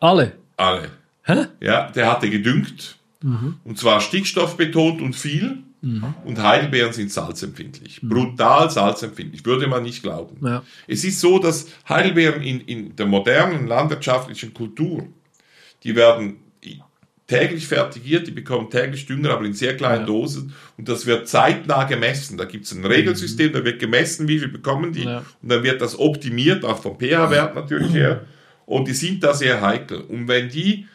[0.00, 0.32] Alle?
[0.56, 0.90] Alle.
[1.22, 1.46] Hä?
[1.60, 2.96] Ja, der hatte gedüngt.
[3.22, 3.58] Mhm.
[3.64, 5.62] Und zwar stickstoffbetont und viel.
[5.82, 6.14] Mhm.
[6.24, 8.02] Und Heidelbeeren sind salzempfindlich.
[8.02, 8.08] Mhm.
[8.08, 9.44] Brutal salzempfindlich.
[9.44, 10.44] Würde man nicht glauben.
[10.46, 10.62] Ja.
[10.86, 15.06] Es ist so, dass Heidelbeeren in, in der modernen landwirtschaftlichen Kultur,
[15.82, 16.36] die werden
[17.26, 20.06] täglich fertigiert, die bekommen täglich Dünger, aber in sehr kleinen ja.
[20.06, 20.54] Dosen.
[20.76, 22.36] Und das wird zeitnah gemessen.
[22.36, 23.52] Da gibt es ein Regelsystem, mhm.
[23.54, 25.04] da wird gemessen, wie viel bekommen die.
[25.04, 25.24] Ja.
[25.42, 28.26] Und dann wird das optimiert, auch vom pH-Wert natürlich her.
[28.66, 30.02] Und die sind da sehr heikel.
[30.02, 30.86] Und wenn die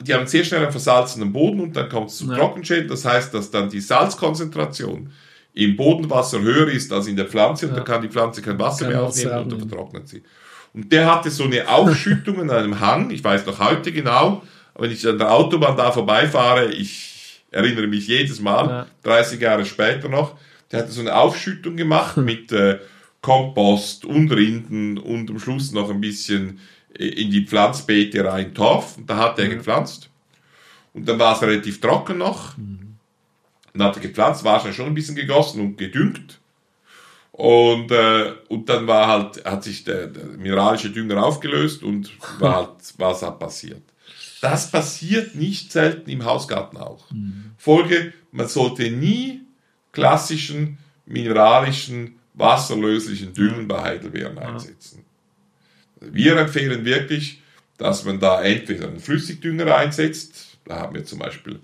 [0.00, 2.36] die haben sehr schnell einen versalzenen Boden und dann kommt es zu ja.
[2.36, 2.88] Trockenschäden.
[2.88, 5.12] Das heißt, dass dann die Salzkonzentration
[5.52, 7.76] im Bodenwasser höher ist als in der Pflanze und ja.
[7.76, 10.22] dann kann die Pflanze kein Wasser kein mehr aufnehmen und dann vertrocknet sie.
[10.72, 14.42] Und der hatte so eine Aufschüttung in einem Hang, ich weiß noch heute genau,
[14.76, 18.86] wenn ich an der Autobahn da vorbeifahre, ich erinnere mich jedes Mal, ja.
[19.04, 20.36] 30 Jahre später noch,
[20.72, 22.80] der hatte so eine Aufschüttung gemacht mit äh,
[23.20, 26.58] Kompost und Rinden und am Schluss noch ein bisschen
[26.98, 29.50] in die Pflanzbeete rein Torf und da hat er mhm.
[29.50, 30.10] gepflanzt.
[30.92, 32.56] Und dann war es relativ trocken noch.
[32.56, 32.96] Mhm.
[33.72, 36.40] Dann hat er gepflanzt, war schon ein bisschen gegossen und gedüngt.
[37.32, 42.56] Und, äh, und dann war halt, hat sich der, der mineralische Dünger aufgelöst und war
[42.56, 43.82] halt, was hat passiert.
[44.40, 47.10] Das passiert nicht selten im Hausgarten auch.
[47.10, 47.52] Mhm.
[47.58, 49.40] Folge, man sollte nie
[49.90, 55.03] klassischen mineralischen, wasserlöslichen Dünger bei Heidelbeeren einsetzen.
[56.12, 57.40] Wir empfehlen wirklich,
[57.78, 61.60] dass man da entweder einen Flüssigdünger einsetzt, da haben wir zum Beispiel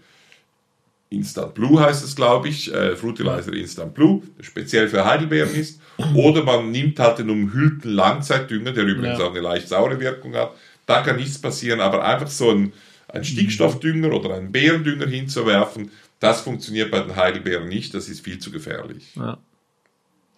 [1.10, 5.80] Instant Blue heißt es, glaube ich, äh, Fertilizer Instant Blue, der speziell für Heidelbeeren ist,
[6.14, 9.26] oder man nimmt halt den umhüllten Langzeitdünger, der übrigens ja.
[9.26, 10.52] auch eine leicht saure Wirkung hat,
[10.86, 12.72] da kann nichts passieren, aber einfach so ein,
[13.08, 18.38] ein Stickstoffdünger oder einen Beerendünger hinzuwerfen, Das funktioniert bei den Heidelbeeren nicht, das ist viel
[18.38, 19.08] zu gefährlich.
[19.16, 19.38] Ja.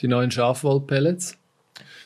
[0.01, 1.37] Die neuen Schafwollpellets?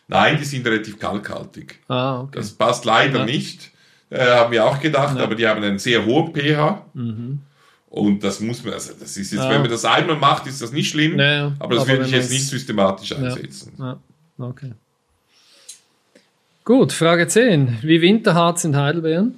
[0.08, 1.80] Nein, die sind relativ kalkhaltig.
[1.88, 2.32] Ah, okay.
[2.38, 3.24] Das passt leider Ja.
[3.24, 3.70] nicht,
[4.10, 5.24] äh, haben wir auch gedacht, Ja.
[5.24, 6.84] aber die haben einen sehr hohen pH.
[6.94, 7.40] Mhm.
[7.88, 9.50] Und das muss man, also das ist jetzt, Ja.
[9.50, 11.52] wenn man das einmal macht, ist das nicht schlimm, Ja, ja.
[11.58, 13.72] aber das Aber würde ich jetzt nicht systematisch einsetzen.
[13.78, 13.98] Ja,
[14.38, 14.72] okay.
[16.64, 17.78] Gut, Frage 10.
[17.82, 19.34] Wie winterhart sind Heidelbeeren?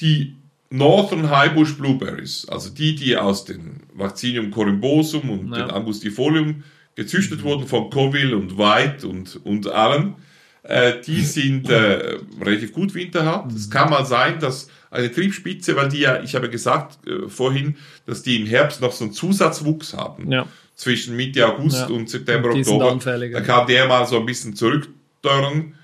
[0.00, 0.34] Die
[0.70, 5.66] Northern Highbush Blueberries, also die, die aus dem Vaccinium corymbosum und Ja.
[5.66, 6.62] dem Angustifolium
[7.00, 10.16] gezüchtet wurden von Coville und White und, und allen,
[10.64, 13.50] äh, die sind äh, relativ gut winterhart.
[13.52, 17.76] Es kann mal sein, dass eine Triebspitze, weil die ja, ich habe gesagt äh, vorhin,
[18.04, 20.30] dass die im Herbst noch so einen Zusatzwuchs haben.
[20.30, 20.46] Ja.
[20.74, 21.94] zwischen Mitte August Ja.
[21.96, 22.98] und September, sind Oktober.
[23.32, 25.74] Da kann der mal so ein bisschen zurückdörren.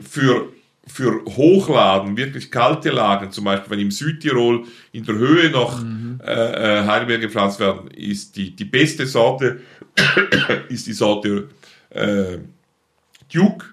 [0.00, 0.48] Für,
[0.86, 6.20] für Hochlagen, wirklich kalte Lagen, zum Beispiel wenn im Südtirol in der Höhe noch Mhm.
[6.24, 6.32] äh,
[6.80, 9.60] äh, Heidelbeeren gepflanzt werden, ist die, die beste Sorte
[10.68, 11.48] ist die Sorte
[11.90, 12.38] äh,
[13.32, 13.66] Duke.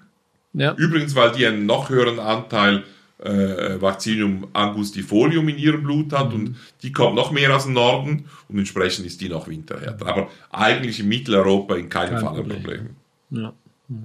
[0.52, 0.74] Ja.
[0.74, 2.84] Übrigens, weil die einen noch höheren Anteil
[3.18, 8.24] äh, Vaccinium angustifolium in ihrem Blut hat und die kommt noch mehr aus dem Norden
[8.48, 10.06] und entsprechend ist die noch winterhärter.
[10.06, 12.62] Aber eigentlich in Mitteleuropa in keinem Kein Fall ein Problem.
[12.62, 12.90] Problem.
[13.30, 13.52] ja.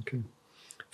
[0.02, 0.24] Okay.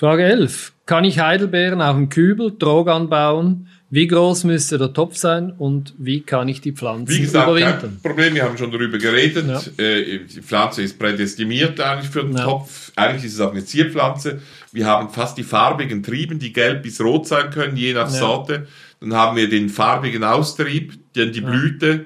[0.02, 0.74] Frage 11.
[0.88, 3.68] Kann ich Heidelbeeren auch im Kübel, Trog anbauen?
[3.92, 8.00] Wie groß müsste der Topf sein und wie kann ich die Pflanzen Wie gesagt, überwintern?
[8.02, 9.46] kein Problem, wir haben schon darüber geredet.
[9.48, 9.62] Ja.
[9.78, 12.46] Äh, die Pflanze ist prädestiniert eigentlich für den Ja.
[12.46, 12.92] Topf.
[12.96, 14.40] Eigentlich ist es auch eine Zierpflanze.
[14.72, 18.18] Wir haben fast die farbigen Trieben, die gelb bis rot sein können, je nach Ja.
[18.18, 18.66] Sorte.
[19.02, 22.06] Dann haben wir den farbigen Austrieb, dann die Blüte,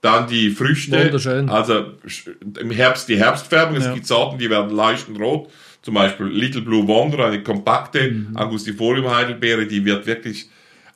[0.00, 0.98] dann die Früchte.
[0.98, 1.50] Wunderschön.
[1.50, 1.88] Also
[2.58, 3.76] im Herbst die Herbstfärbung.
[3.76, 5.50] Es gibt Sorten, die werden leuchtend rot.
[5.84, 8.36] Zum Beispiel Little Blue Wonder, eine kompakte Mhm.
[8.36, 10.48] Angustifolium Heidelbeere, die wird wirklich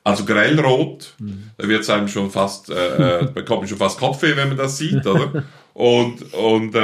[0.03, 1.13] also grellrot.
[1.19, 1.51] Mhm.
[1.57, 4.57] Da wird es einem schon fast, äh, äh, bekommt man schon fast Kopfweh, wenn man
[4.57, 5.43] das sieht, oder?
[5.75, 6.79] Und, und äh,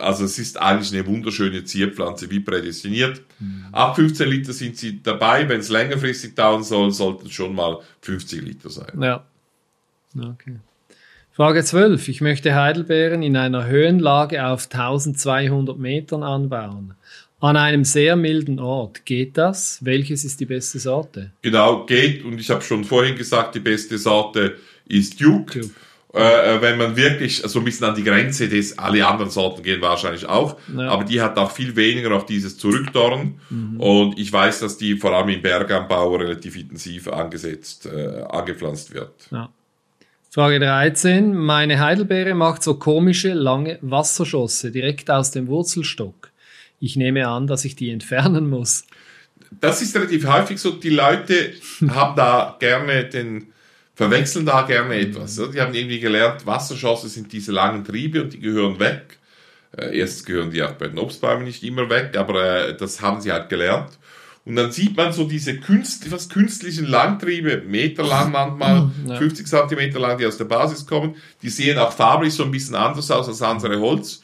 [0.00, 3.20] also es ist eigentlich eine wunderschöne Zierpflanze, wie prädestiniert.
[3.38, 3.66] Mhm.
[3.70, 5.48] Ab 15 Liter sind sie dabei.
[5.48, 9.00] Wenn es längerfristig dauern soll, sollten es schon mal 50 Liter sein.
[9.00, 9.24] Ja.
[10.18, 10.56] Okay.
[11.30, 12.08] Frage 12.
[12.08, 16.94] Ich möchte Heidelbeeren in einer Höhenlage auf 1200 Metern anbauen.
[17.40, 19.04] An einem sehr milden Ort.
[19.06, 19.78] Geht das?
[19.82, 21.30] Welches ist die beste Sorte?
[21.42, 22.24] Genau, geht.
[22.24, 25.60] Und ich habe schon vorhin gesagt, die beste Sorte ist Duke.
[25.60, 25.70] Duke.
[26.12, 29.62] Äh, äh, wenn man wirklich so ein bisschen an die Grenze des, alle anderen Sorten
[29.62, 30.88] gehen wahrscheinlich auch, Ja.
[30.88, 33.40] aber die hat auch viel weniger auf dieses Zurückdorren.
[33.78, 39.12] Und ich weiß, dass die vor allem im Berganbau relativ intensiv angesetzt, äh, angepflanzt wird.
[39.30, 39.50] Ja.
[40.30, 41.32] Frage 13.
[41.34, 46.29] Meine Heidelbeere macht so komische, lange Wasserschosse direkt aus dem Wurzelstock.
[46.80, 48.84] Ich nehme an, dass ich die entfernen muss.
[49.60, 51.52] Das ist relativ häufig so, die Leute
[51.88, 53.52] haben da gerne den,
[53.94, 55.36] verwechseln da gerne etwas.
[55.52, 59.18] Die haben irgendwie gelernt, Wasserschosse sind diese langen Triebe und die gehören weg.
[59.76, 63.20] Äh, erstens gehören die auch bei den Obstbäumen nicht immer weg, aber äh, das haben
[63.20, 63.90] sie halt gelernt.
[64.46, 69.16] Und dann sieht man so diese künst, fast künstlichen Langtriebe, meterlang manchmal, Ja.
[69.16, 71.14] 50 Zentimeter lang, die aus der Basis kommen.
[71.42, 74.22] Die sehen auch farblich so ein bisschen anders aus als andere Holz.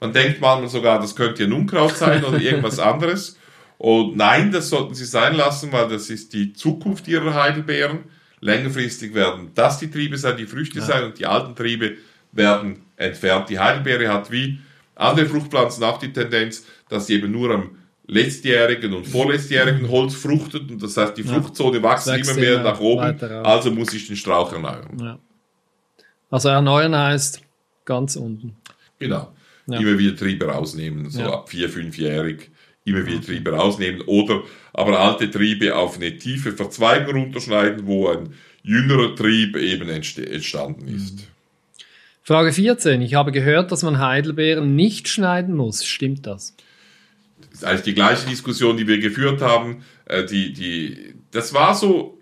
[0.00, 3.36] Man denkt manchmal sogar, das könnte ein Unkraut sein oder irgendwas anderes.
[3.78, 8.00] Und nein, das sollten Sie sein lassen, weil das ist die Zukunft Ihrer Heidelbeeren.
[8.40, 11.96] Längerfristig werden das die Triebe sein, die Früchte sein und die alten Triebe
[12.32, 13.48] werden entfernt.
[13.48, 14.60] Die Heidelbeere hat wie
[14.94, 17.70] andere Fruchtpflanzen auch die Tendenz, dass sie eben nur am
[18.06, 22.62] letztjährigen und vorletztjährigen Holz fruchtet und das heißt, die Fruchtzone wächst Wächst immer mehr immer
[22.64, 24.96] nach oben, also muss ich den Strauch erneuern.
[25.00, 25.18] Ja.
[26.30, 27.42] Also erneuern heißt
[27.84, 28.56] ganz unten.
[28.98, 29.32] Genau.
[29.68, 29.78] Ja.
[29.80, 31.32] Immer wieder Triebe rausnehmen, so Ja.
[31.34, 32.50] ab vier, fünfjährig
[32.84, 38.30] immer wieder Triebe rausnehmen oder aber alte Triebe auf eine tiefe Verzweigung runterschneiden, wo ein
[38.62, 41.28] jüngerer Trieb eben entstanden ist.
[42.22, 43.00] Frage 14.
[43.02, 45.84] Ich habe gehört, dass man Heidelbeeren nicht schneiden muss.
[45.84, 46.54] Stimmt das?
[47.50, 49.82] Das ist eigentlich die gleiche Diskussion, die wir geführt haben.
[50.04, 52.18] Äh, die, die, das war so,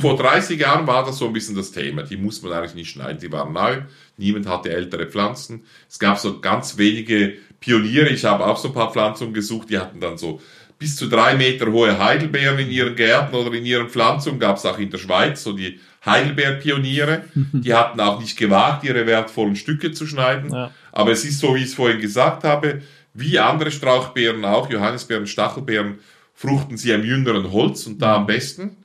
[0.00, 2.02] vor 30 Jahren war das so ein bisschen das Thema.
[2.02, 3.82] Die muss man eigentlich nicht schneiden, die waren neu.
[4.20, 5.64] Niemand hatte ältere Pflanzen.
[5.88, 8.10] Es gab so ganz wenige Pioniere.
[8.10, 10.40] Ich habe auch so ein paar Pflanzungen gesucht, die hatten dann so
[10.78, 14.38] bis zu drei Meter hohe Heidelbeeren in ihren Gärten oder in ihren Pflanzungen.
[14.38, 17.24] Gab es auch in der Schweiz so die Heidelbeerpioniere.
[17.52, 20.50] Die hatten auch nicht gewagt, ihre wertvollen Stücke zu schneiden.
[20.52, 20.70] Ja.
[20.92, 22.80] Aber es ist so, wie ich es vorhin gesagt habe,
[23.12, 25.98] wie andere Strauchbeeren auch, Johannisbeeren, Stachelbeeren,
[26.34, 28.76] fruchten sie am jüngeren Holz und da am besten.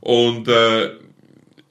[0.00, 0.90] Und äh,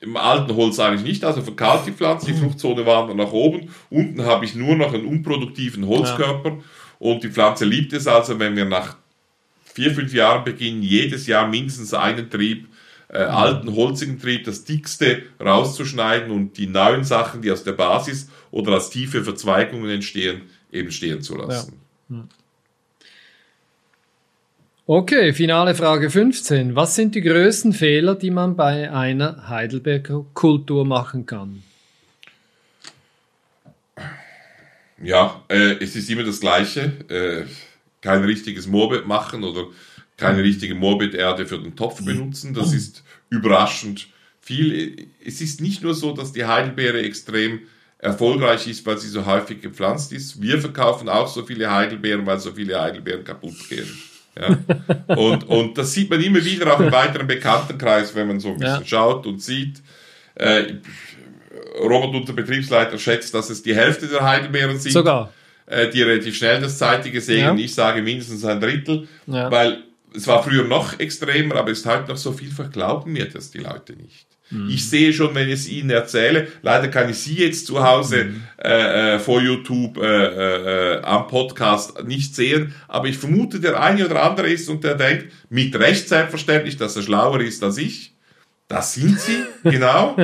[0.07, 3.69] im alten Holz eigentlich nicht, also verkahlt die Pflanze, die Fruchtzone wandert nach oben.
[3.89, 6.57] Unten habe ich nur noch einen unproduktiven Holzkörper
[6.99, 8.95] und die Pflanze liebt es also, wenn wir nach
[9.65, 12.67] vier, fünf Jahren beginnen, jedes Jahr mindestens einen Trieb
[13.09, 18.29] äh, alten holzigen Trieb das dickste rauszuschneiden und die neuen Sachen, die aus der Basis
[18.51, 21.79] oder als tiefe Verzweigungen entstehen, eben stehen zu lassen.
[22.09, 22.23] Ja.
[24.89, 26.73] Okay, finale Frage 15.
[26.73, 31.61] Was sind die größten Fehler, die man bei einer Heidelberger Kultur machen kann?
[35.03, 36.93] Ja, äh, es ist immer das Gleiche.
[37.09, 37.47] Äh,
[37.99, 39.65] kein richtiges Moorbett machen oder
[40.15, 42.53] keine richtige Moorbett-Erde für den Topf benutzen.
[42.53, 44.07] Das ist überraschend
[44.39, 45.09] viel.
[45.21, 47.59] Es ist nicht nur so, dass die Heidelbeere extrem
[47.97, 50.41] erfolgreich ist, weil sie so häufig gepflanzt ist.
[50.41, 53.89] Wir verkaufen auch so viele Heidelbeeren, weil so viele Heidelbeeren kaputt gehen.
[54.39, 55.15] Ja.
[55.15, 58.59] Und, und das sieht man immer wieder auch im weiteren Bekanntenkreis, wenn man so ein
[58.59, 58.85] bisschen ja.
[58.85, 59.81] schaut und sieht.
[60.35, 60.75] Äh,
[61.81, 64.91] Robert, unser Betriebsleiter, schätzt, dass es die Hälfte der Heidelbeeren sind.
[64.91, 65.33] Sogar.
[65.65, 67.57] Äh, die relativ schnell das Zeitige sägen.
[67.57, 67.63] Ja.
[67.63, 69.83] Ich sage mindestens ein Drittel, weil
[70.15, 73.51] es war früher noch extremer, aber es ist heute noch so vielfach, glauben mir das
[73.51, 74.27] die Leute nicht.
[74.49, 74.69] Mhm.
[74.69, 78.25] Ich sehe schon, wenn ich es ihnen erzähle, leider kann ich sie jetzt zu Hause
[78.25, 78.43] mhm.
[78.63, 84.05] äh, äh, vor YouTube äh, äh, am Podcast nicht sehen, aber ich vermute, der eine
[84.05, 88.13] oder andere ist und der denkt, mit Recht selbstverständlich, dass er schlauer ist als ich.
[88.67, 90.17] Das sind sie, genau.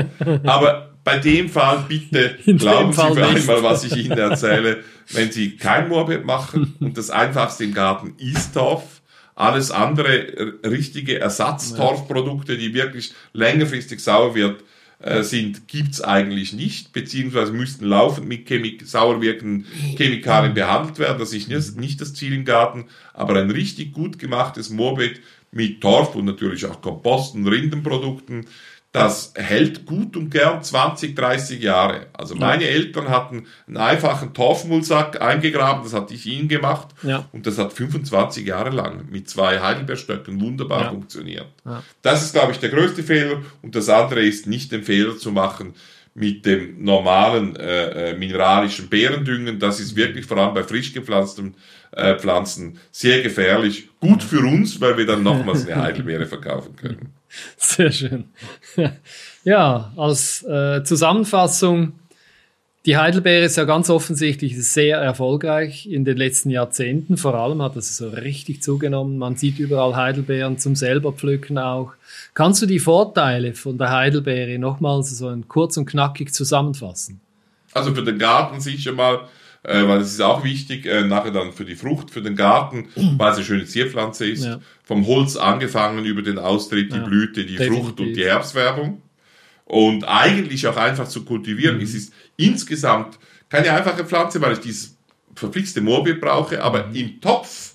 [0.43, 3.49] Aber bei dem Fall bitte In glauben Sie Fall für nicht.
[3.49, 4.83] einmal, was ich Ihnen erzähle.
[5.12, 8.92] Wenn Sie kein Moorbett machen und das einfachste im Garten ist Torf,
[9.36, 14.63] alles andere richtige Ersatztorfprodukte, die wirklich längerfristig sauer wird,
[15.04, 19.65] äh, sind, gibt's eigentlich nicht, beziehungsweise müssten laufend mit Chemik sauer wirkenden
[19.98, 21.19] Chemikalien behandelt werden.
[21.19, 25.19] Das ist nicht, nicht das Ziel im Garten, aber ein richtig gut gemachtes Moorbett
[25.52, 28.46] mit Torf und natürlich auch Kompost und Rindenprodukten
[28.93, 32.06] das hält gut und gern 20, 30 Jahre.
[32.13, 32.69] Also meine ja.
[32.69, 36.89] Eltern hatten einen einfachen Torfmüllsack eingegraben, das hatte ich ihnen gemacht.
[37.01, 37.27] Ja.
[37.32, 40.89] Und das hat 25 Jahre lang mit zwei Heidelbeerstöcken wunderbar ja.
[40.91, 41.47] funktioniert.
[42.03, 43.41] Das ist, glaube ich, der größte Fehler.
[43.63, 45.73] Und das andere ist, nicht den Fehler zu machen,
[46.13, 49.58] mit dem normalen äh, äh mineralischen Beerendüngen.
[49.58, 51.56] Das ist wirklich vor allem bei frisch gepflanzten
[51.93, 53.89] äh, Pflanzen sehr gefährlich.
[53.99, 57.13] Gut für uns, weil wir dann nochmals eine Heidelbeere verkaufen können.
[57.58, 58.26] Sehr schön.
[59.46, 62.00] Ja, als äh, Zusammenfassung,
[62.86, 67.17] die Heidelbeere ist ja ganz offensichtlich sehr erfolgreich in den letzten Jahrzehnten.
[67.17, 69.17] Vor allem hat das so richtig zugenommen.
[69.17, 71.91] Man sieht überall Heidelbeeren zum selber pflücken auch.
[72.34, 77.19] Kannst du die Vorteile von der Heidelbeere nochmals so kurz und knackig zusammenfassen?
[77.74, 79.28] Also für den Garten sicher mal
[79.63, 82.89] äh, weil es ist auch wichtig, äh, nachher dann für die Frucht, für den Garten,
[82.95, 84.43] weil es eine schöne Zierpflanze ist.
[84.43, 84.60] Ja.
[84.84, 87.86] Vom Holz angefangen über den Austritt, die ja, Blüte, die definitiv.
[87.86, 89.02] Frucht und die Herbstwerbung.
[89.65, 91.78] Und eigentlich auch einfach zu kultivieren.
[91.78, 91.84] Mhm.
[91.84, 93.17] Es ist insgesamt
[93.49, 94.97] keine einfache Pflanze, weil ich dieses
[95.36, 96.95] verflixte Moorbeet brauche, aber mhm.
[96.95, 97.73] im Topf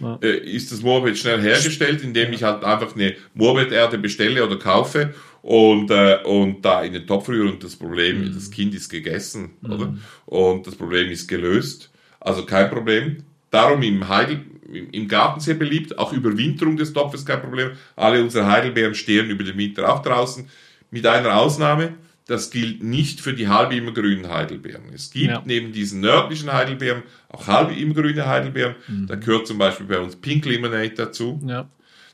[0.00, 0.18] ja.
[0.22, 5.14] äh, ist das Moorbeet schnell hergestellt, indem ich halt einfach eine Moorbeeterde bestelle oder kaufe
[5.42, 8.34] und, äh, und da in den Topf rühren und das Problem, mhm.
[8.34, 9.72] das Kind ist gegessen, mhm.
[9.72, 9.94] oder?
[10.26, 11.90] Und das Problem ist gelöst.
[12.20, 13.24] Also kein Problem.
[13.50, 14.44] Darum im Heidel,
[14.92, 17.70] im Garten sehr beliebt, auch Überwinterung des Topfes kein Problem.
[17.96, 20.48] Alle unsere Heidelbeeren stehen über den Winter auch draußen,
[20.90, 21.94] mit einer Ausnahme.
[22.26, 24.84] Das gilt nicht für die halb immergrünen Heidelbeeren.
[24.94, 25.42] Es gibt ja.
[25.44, 28.76] neben diesen nördlichen Heidelbeeren auch halb immergrüne Heidelbeeren.
[28.86, 29.08] Mhm.
[29.08, 31.40] Da gehört zum Beispiel bei uns Pink Lemonade dazu.
[31.44, 31.68] Ja.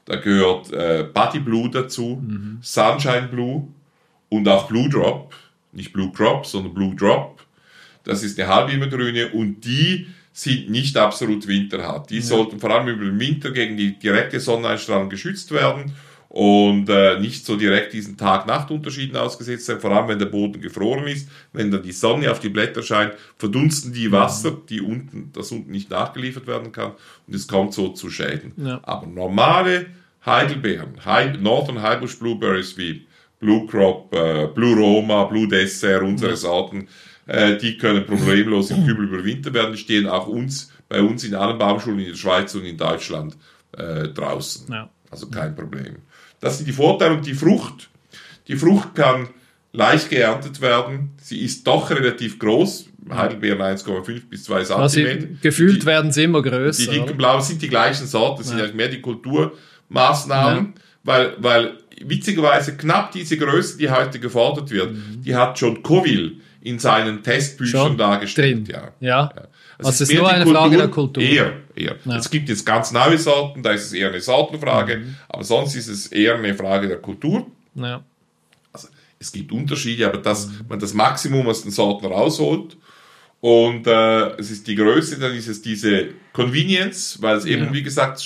[0.07, 2.59] Da gehört äh, Buddy Blue dazu, mhm.
[2.62, 3.69] Sunshine Blue
[4.29, 5.35] und auch Blue Drop.
[5.73, 7.45] Nicht Blue Crop, sondern Blue Drop.
[8.05, 12.09] Das ist eine halbimmergrüne und die sind nicht absolut winterhart.
[12.11, 12.23] Die ja.
[12.23, 15.92] sollten vor allem über den Winter gegen die direkte Sonneneinstrahlung geschützt werden
[16.37, 21.07] und äh, nicht so direkt diesen Tag-Nacht-Unterschieden ausgesetzt sein, vor allem wenn der Boden gefroren
[21.07, 25.51] ist, wenn dann die Sonne auf die Blätter scheint, verdunsten die Wasser, die unten, das
[25.51, 26.92] unten nicht nachgeliefert werden kann
[27.27, 28.53] und es kommt so zu Schäden.
[28.59, 28.81] Ja.
[28.83, 29.87] Aber normale
[30.27, 33.07] Heidelbeeren, Heil, Northern Highbush Blueberries wie
[33.40, 36.37] Blue Crop, äh, Blue Roma, Blue Dessert, unsere ja.
[36.37, 36.87] Sorten,
[37.27, 39.72] äh, die können problemlos im Kübel überwintern werden.
[39.72, 43.38] Die stehen auch uns, bei uns in allen Baumschulen in der Schweiz und in Deutschland
[43.72, 44.70] äh, draußen.
[44.70, 44.90] Ja.
[45.11, 45.96] Also kein Problem.
[46.46, 47.88] Das sind die Vorteile und die Frucht.
[48.46, 49.29] Die Frucht kann
[49.73, 51.10] leicht geerntet werden.
[51.21, 52.88] Sie ist doch relativ groß.
[53.10, 54.77] Heidelbeeren 1,5 bis 2 cm.
[54.77, 55.00] Also
[55.42, 56.90] gefühlt die, werden sie immer größer.
[56.90, 58.52] Die dicken blauen sind die gleichen Sorten, das ja.
[58.52, 60.81] sind eigentlich mehr die Kulturmaßnahmen, ja.
[61.02, 65.23] weil, weil witzigerweise knapp diese Größe, die heute gefordert wird, mhm.
[65.25, 68.68] die hat schon Coville in seinen Testbüchern schon dargestellt.
[68.68, 68.92] Ja.
[69.00, 69.33] ja.
[69.79, 71.22] Also, also es ist nur eine Kultur, Frage der Kultur.
[71.22, 71.96] Eher, eher.
[72.04, 72.16] Ja.
[72.16, 75.16] Es gibt jetzt ganz neue Sorten, da ist es eher eine Sortenfrage, mhm.
[75.29, 77.46] aber sonst ist es eher eine Frage der Kultur.
[77.74, 78.02] Ja.
[78.72, 80.60] Also es gibt Unterschiede, aber dass mhm.
[80.68, 82.77] man das Maximum aus den Sorten rausholt
[83.40, 87.72] und äh, es ist die Größe, dann ist es diese Convenience, weil es eben, ja.
[87.72, 88.22] wie gesagt,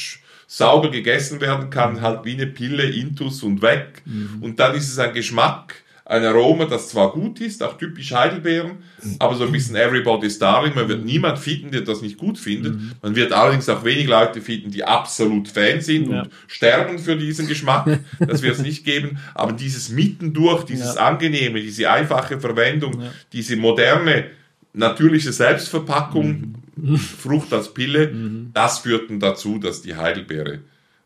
[0.47, 4.03] sauber gegessen werden kann, halt wie eine Pille, Intus und weg.
[4.05, 4.39] Mhm.
[4.41, 5.75] Und dann ist es ein Geschmack,
[6.11, 8.79] ein Aroma, das zwar gut ist, auch typisch Heidelbeeren,
[9.21, 10.75] aber so ein bisschen everybody's darling.
[10.75, 12.75] Man wird niemand finden, der das nicht gut findet.
[12.75, 12.93] Mhm.
[13.01, 16.23] Man wird allerdings auch wenig Leute finden, die absolut Fan sind ja.
[16.23, 18.01] und sterben für diesen Geschmack.
[18.19, 19.19] Das wird es nicht geben.
[19.35, 21.07] Aber dieses Mittendurch, dieses ja.
[21.07, 23.13] angenehme, diese einfache Verwendung, ja.
[23.33, 24.27] diese moderne,
[24.73, 26.97] natürliche Selbstverpackung, mhm.
[26.97, 28.51] Frucht als Pille, mhm.
[28.53, 30.61] das führt dann dazu, dass die Heidelbeere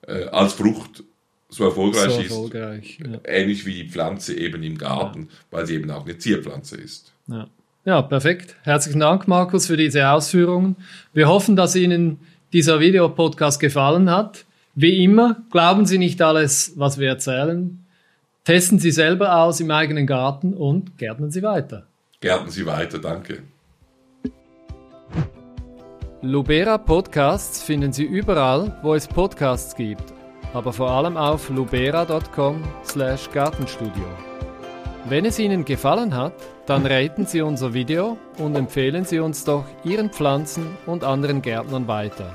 [0.07, 1.05] äh, als Frucht
[1.55, 3.11] so erfolgreich, so erfolgreich ist.
[3.11, 3.19] Ja.
[3.25, 5.29] Ähnlich wie die Pflanze eben im Garten, ja.
[5.51, 7.13] weil sie eben auch eine Zierpflanze ist.
[7.29, 7.47] Ja.
[7.85, 8.57] ja, perfekt.
[8.63, 10.77] Herzlichen Dank, Markus, für diese Ausführungen.
[11.13, 12.19] Wir hoffen, dass Ihnen
[12.53, 14.45] dieser Videopodcast gefallen hat.
[14.75, 17.79] Wie immer, glauben Sie nicht alles, was wir erzählen.
[18.43, 21.87] Testen Sie selber aus im eigenen Garten und gärtnen Sie weiter.
[22.21, 23.43] Gärtnen Sie weiter, danke.
[26.21, 30.15] Lubera Podcasts finden Sie überall, wo es Podcasts gibt
[30.55, 34.07] aber vor allem auf lubera.com/gartenstudio.
[35.07, 36.33] Wenn es Ihnen gefallen hat,
[36.65, 41.87] dann raten Sie unser Video und empfehlen Sie uns doch Ihren Pflanzen und anderen Gärtnern
[41.87, 42.33] weiter.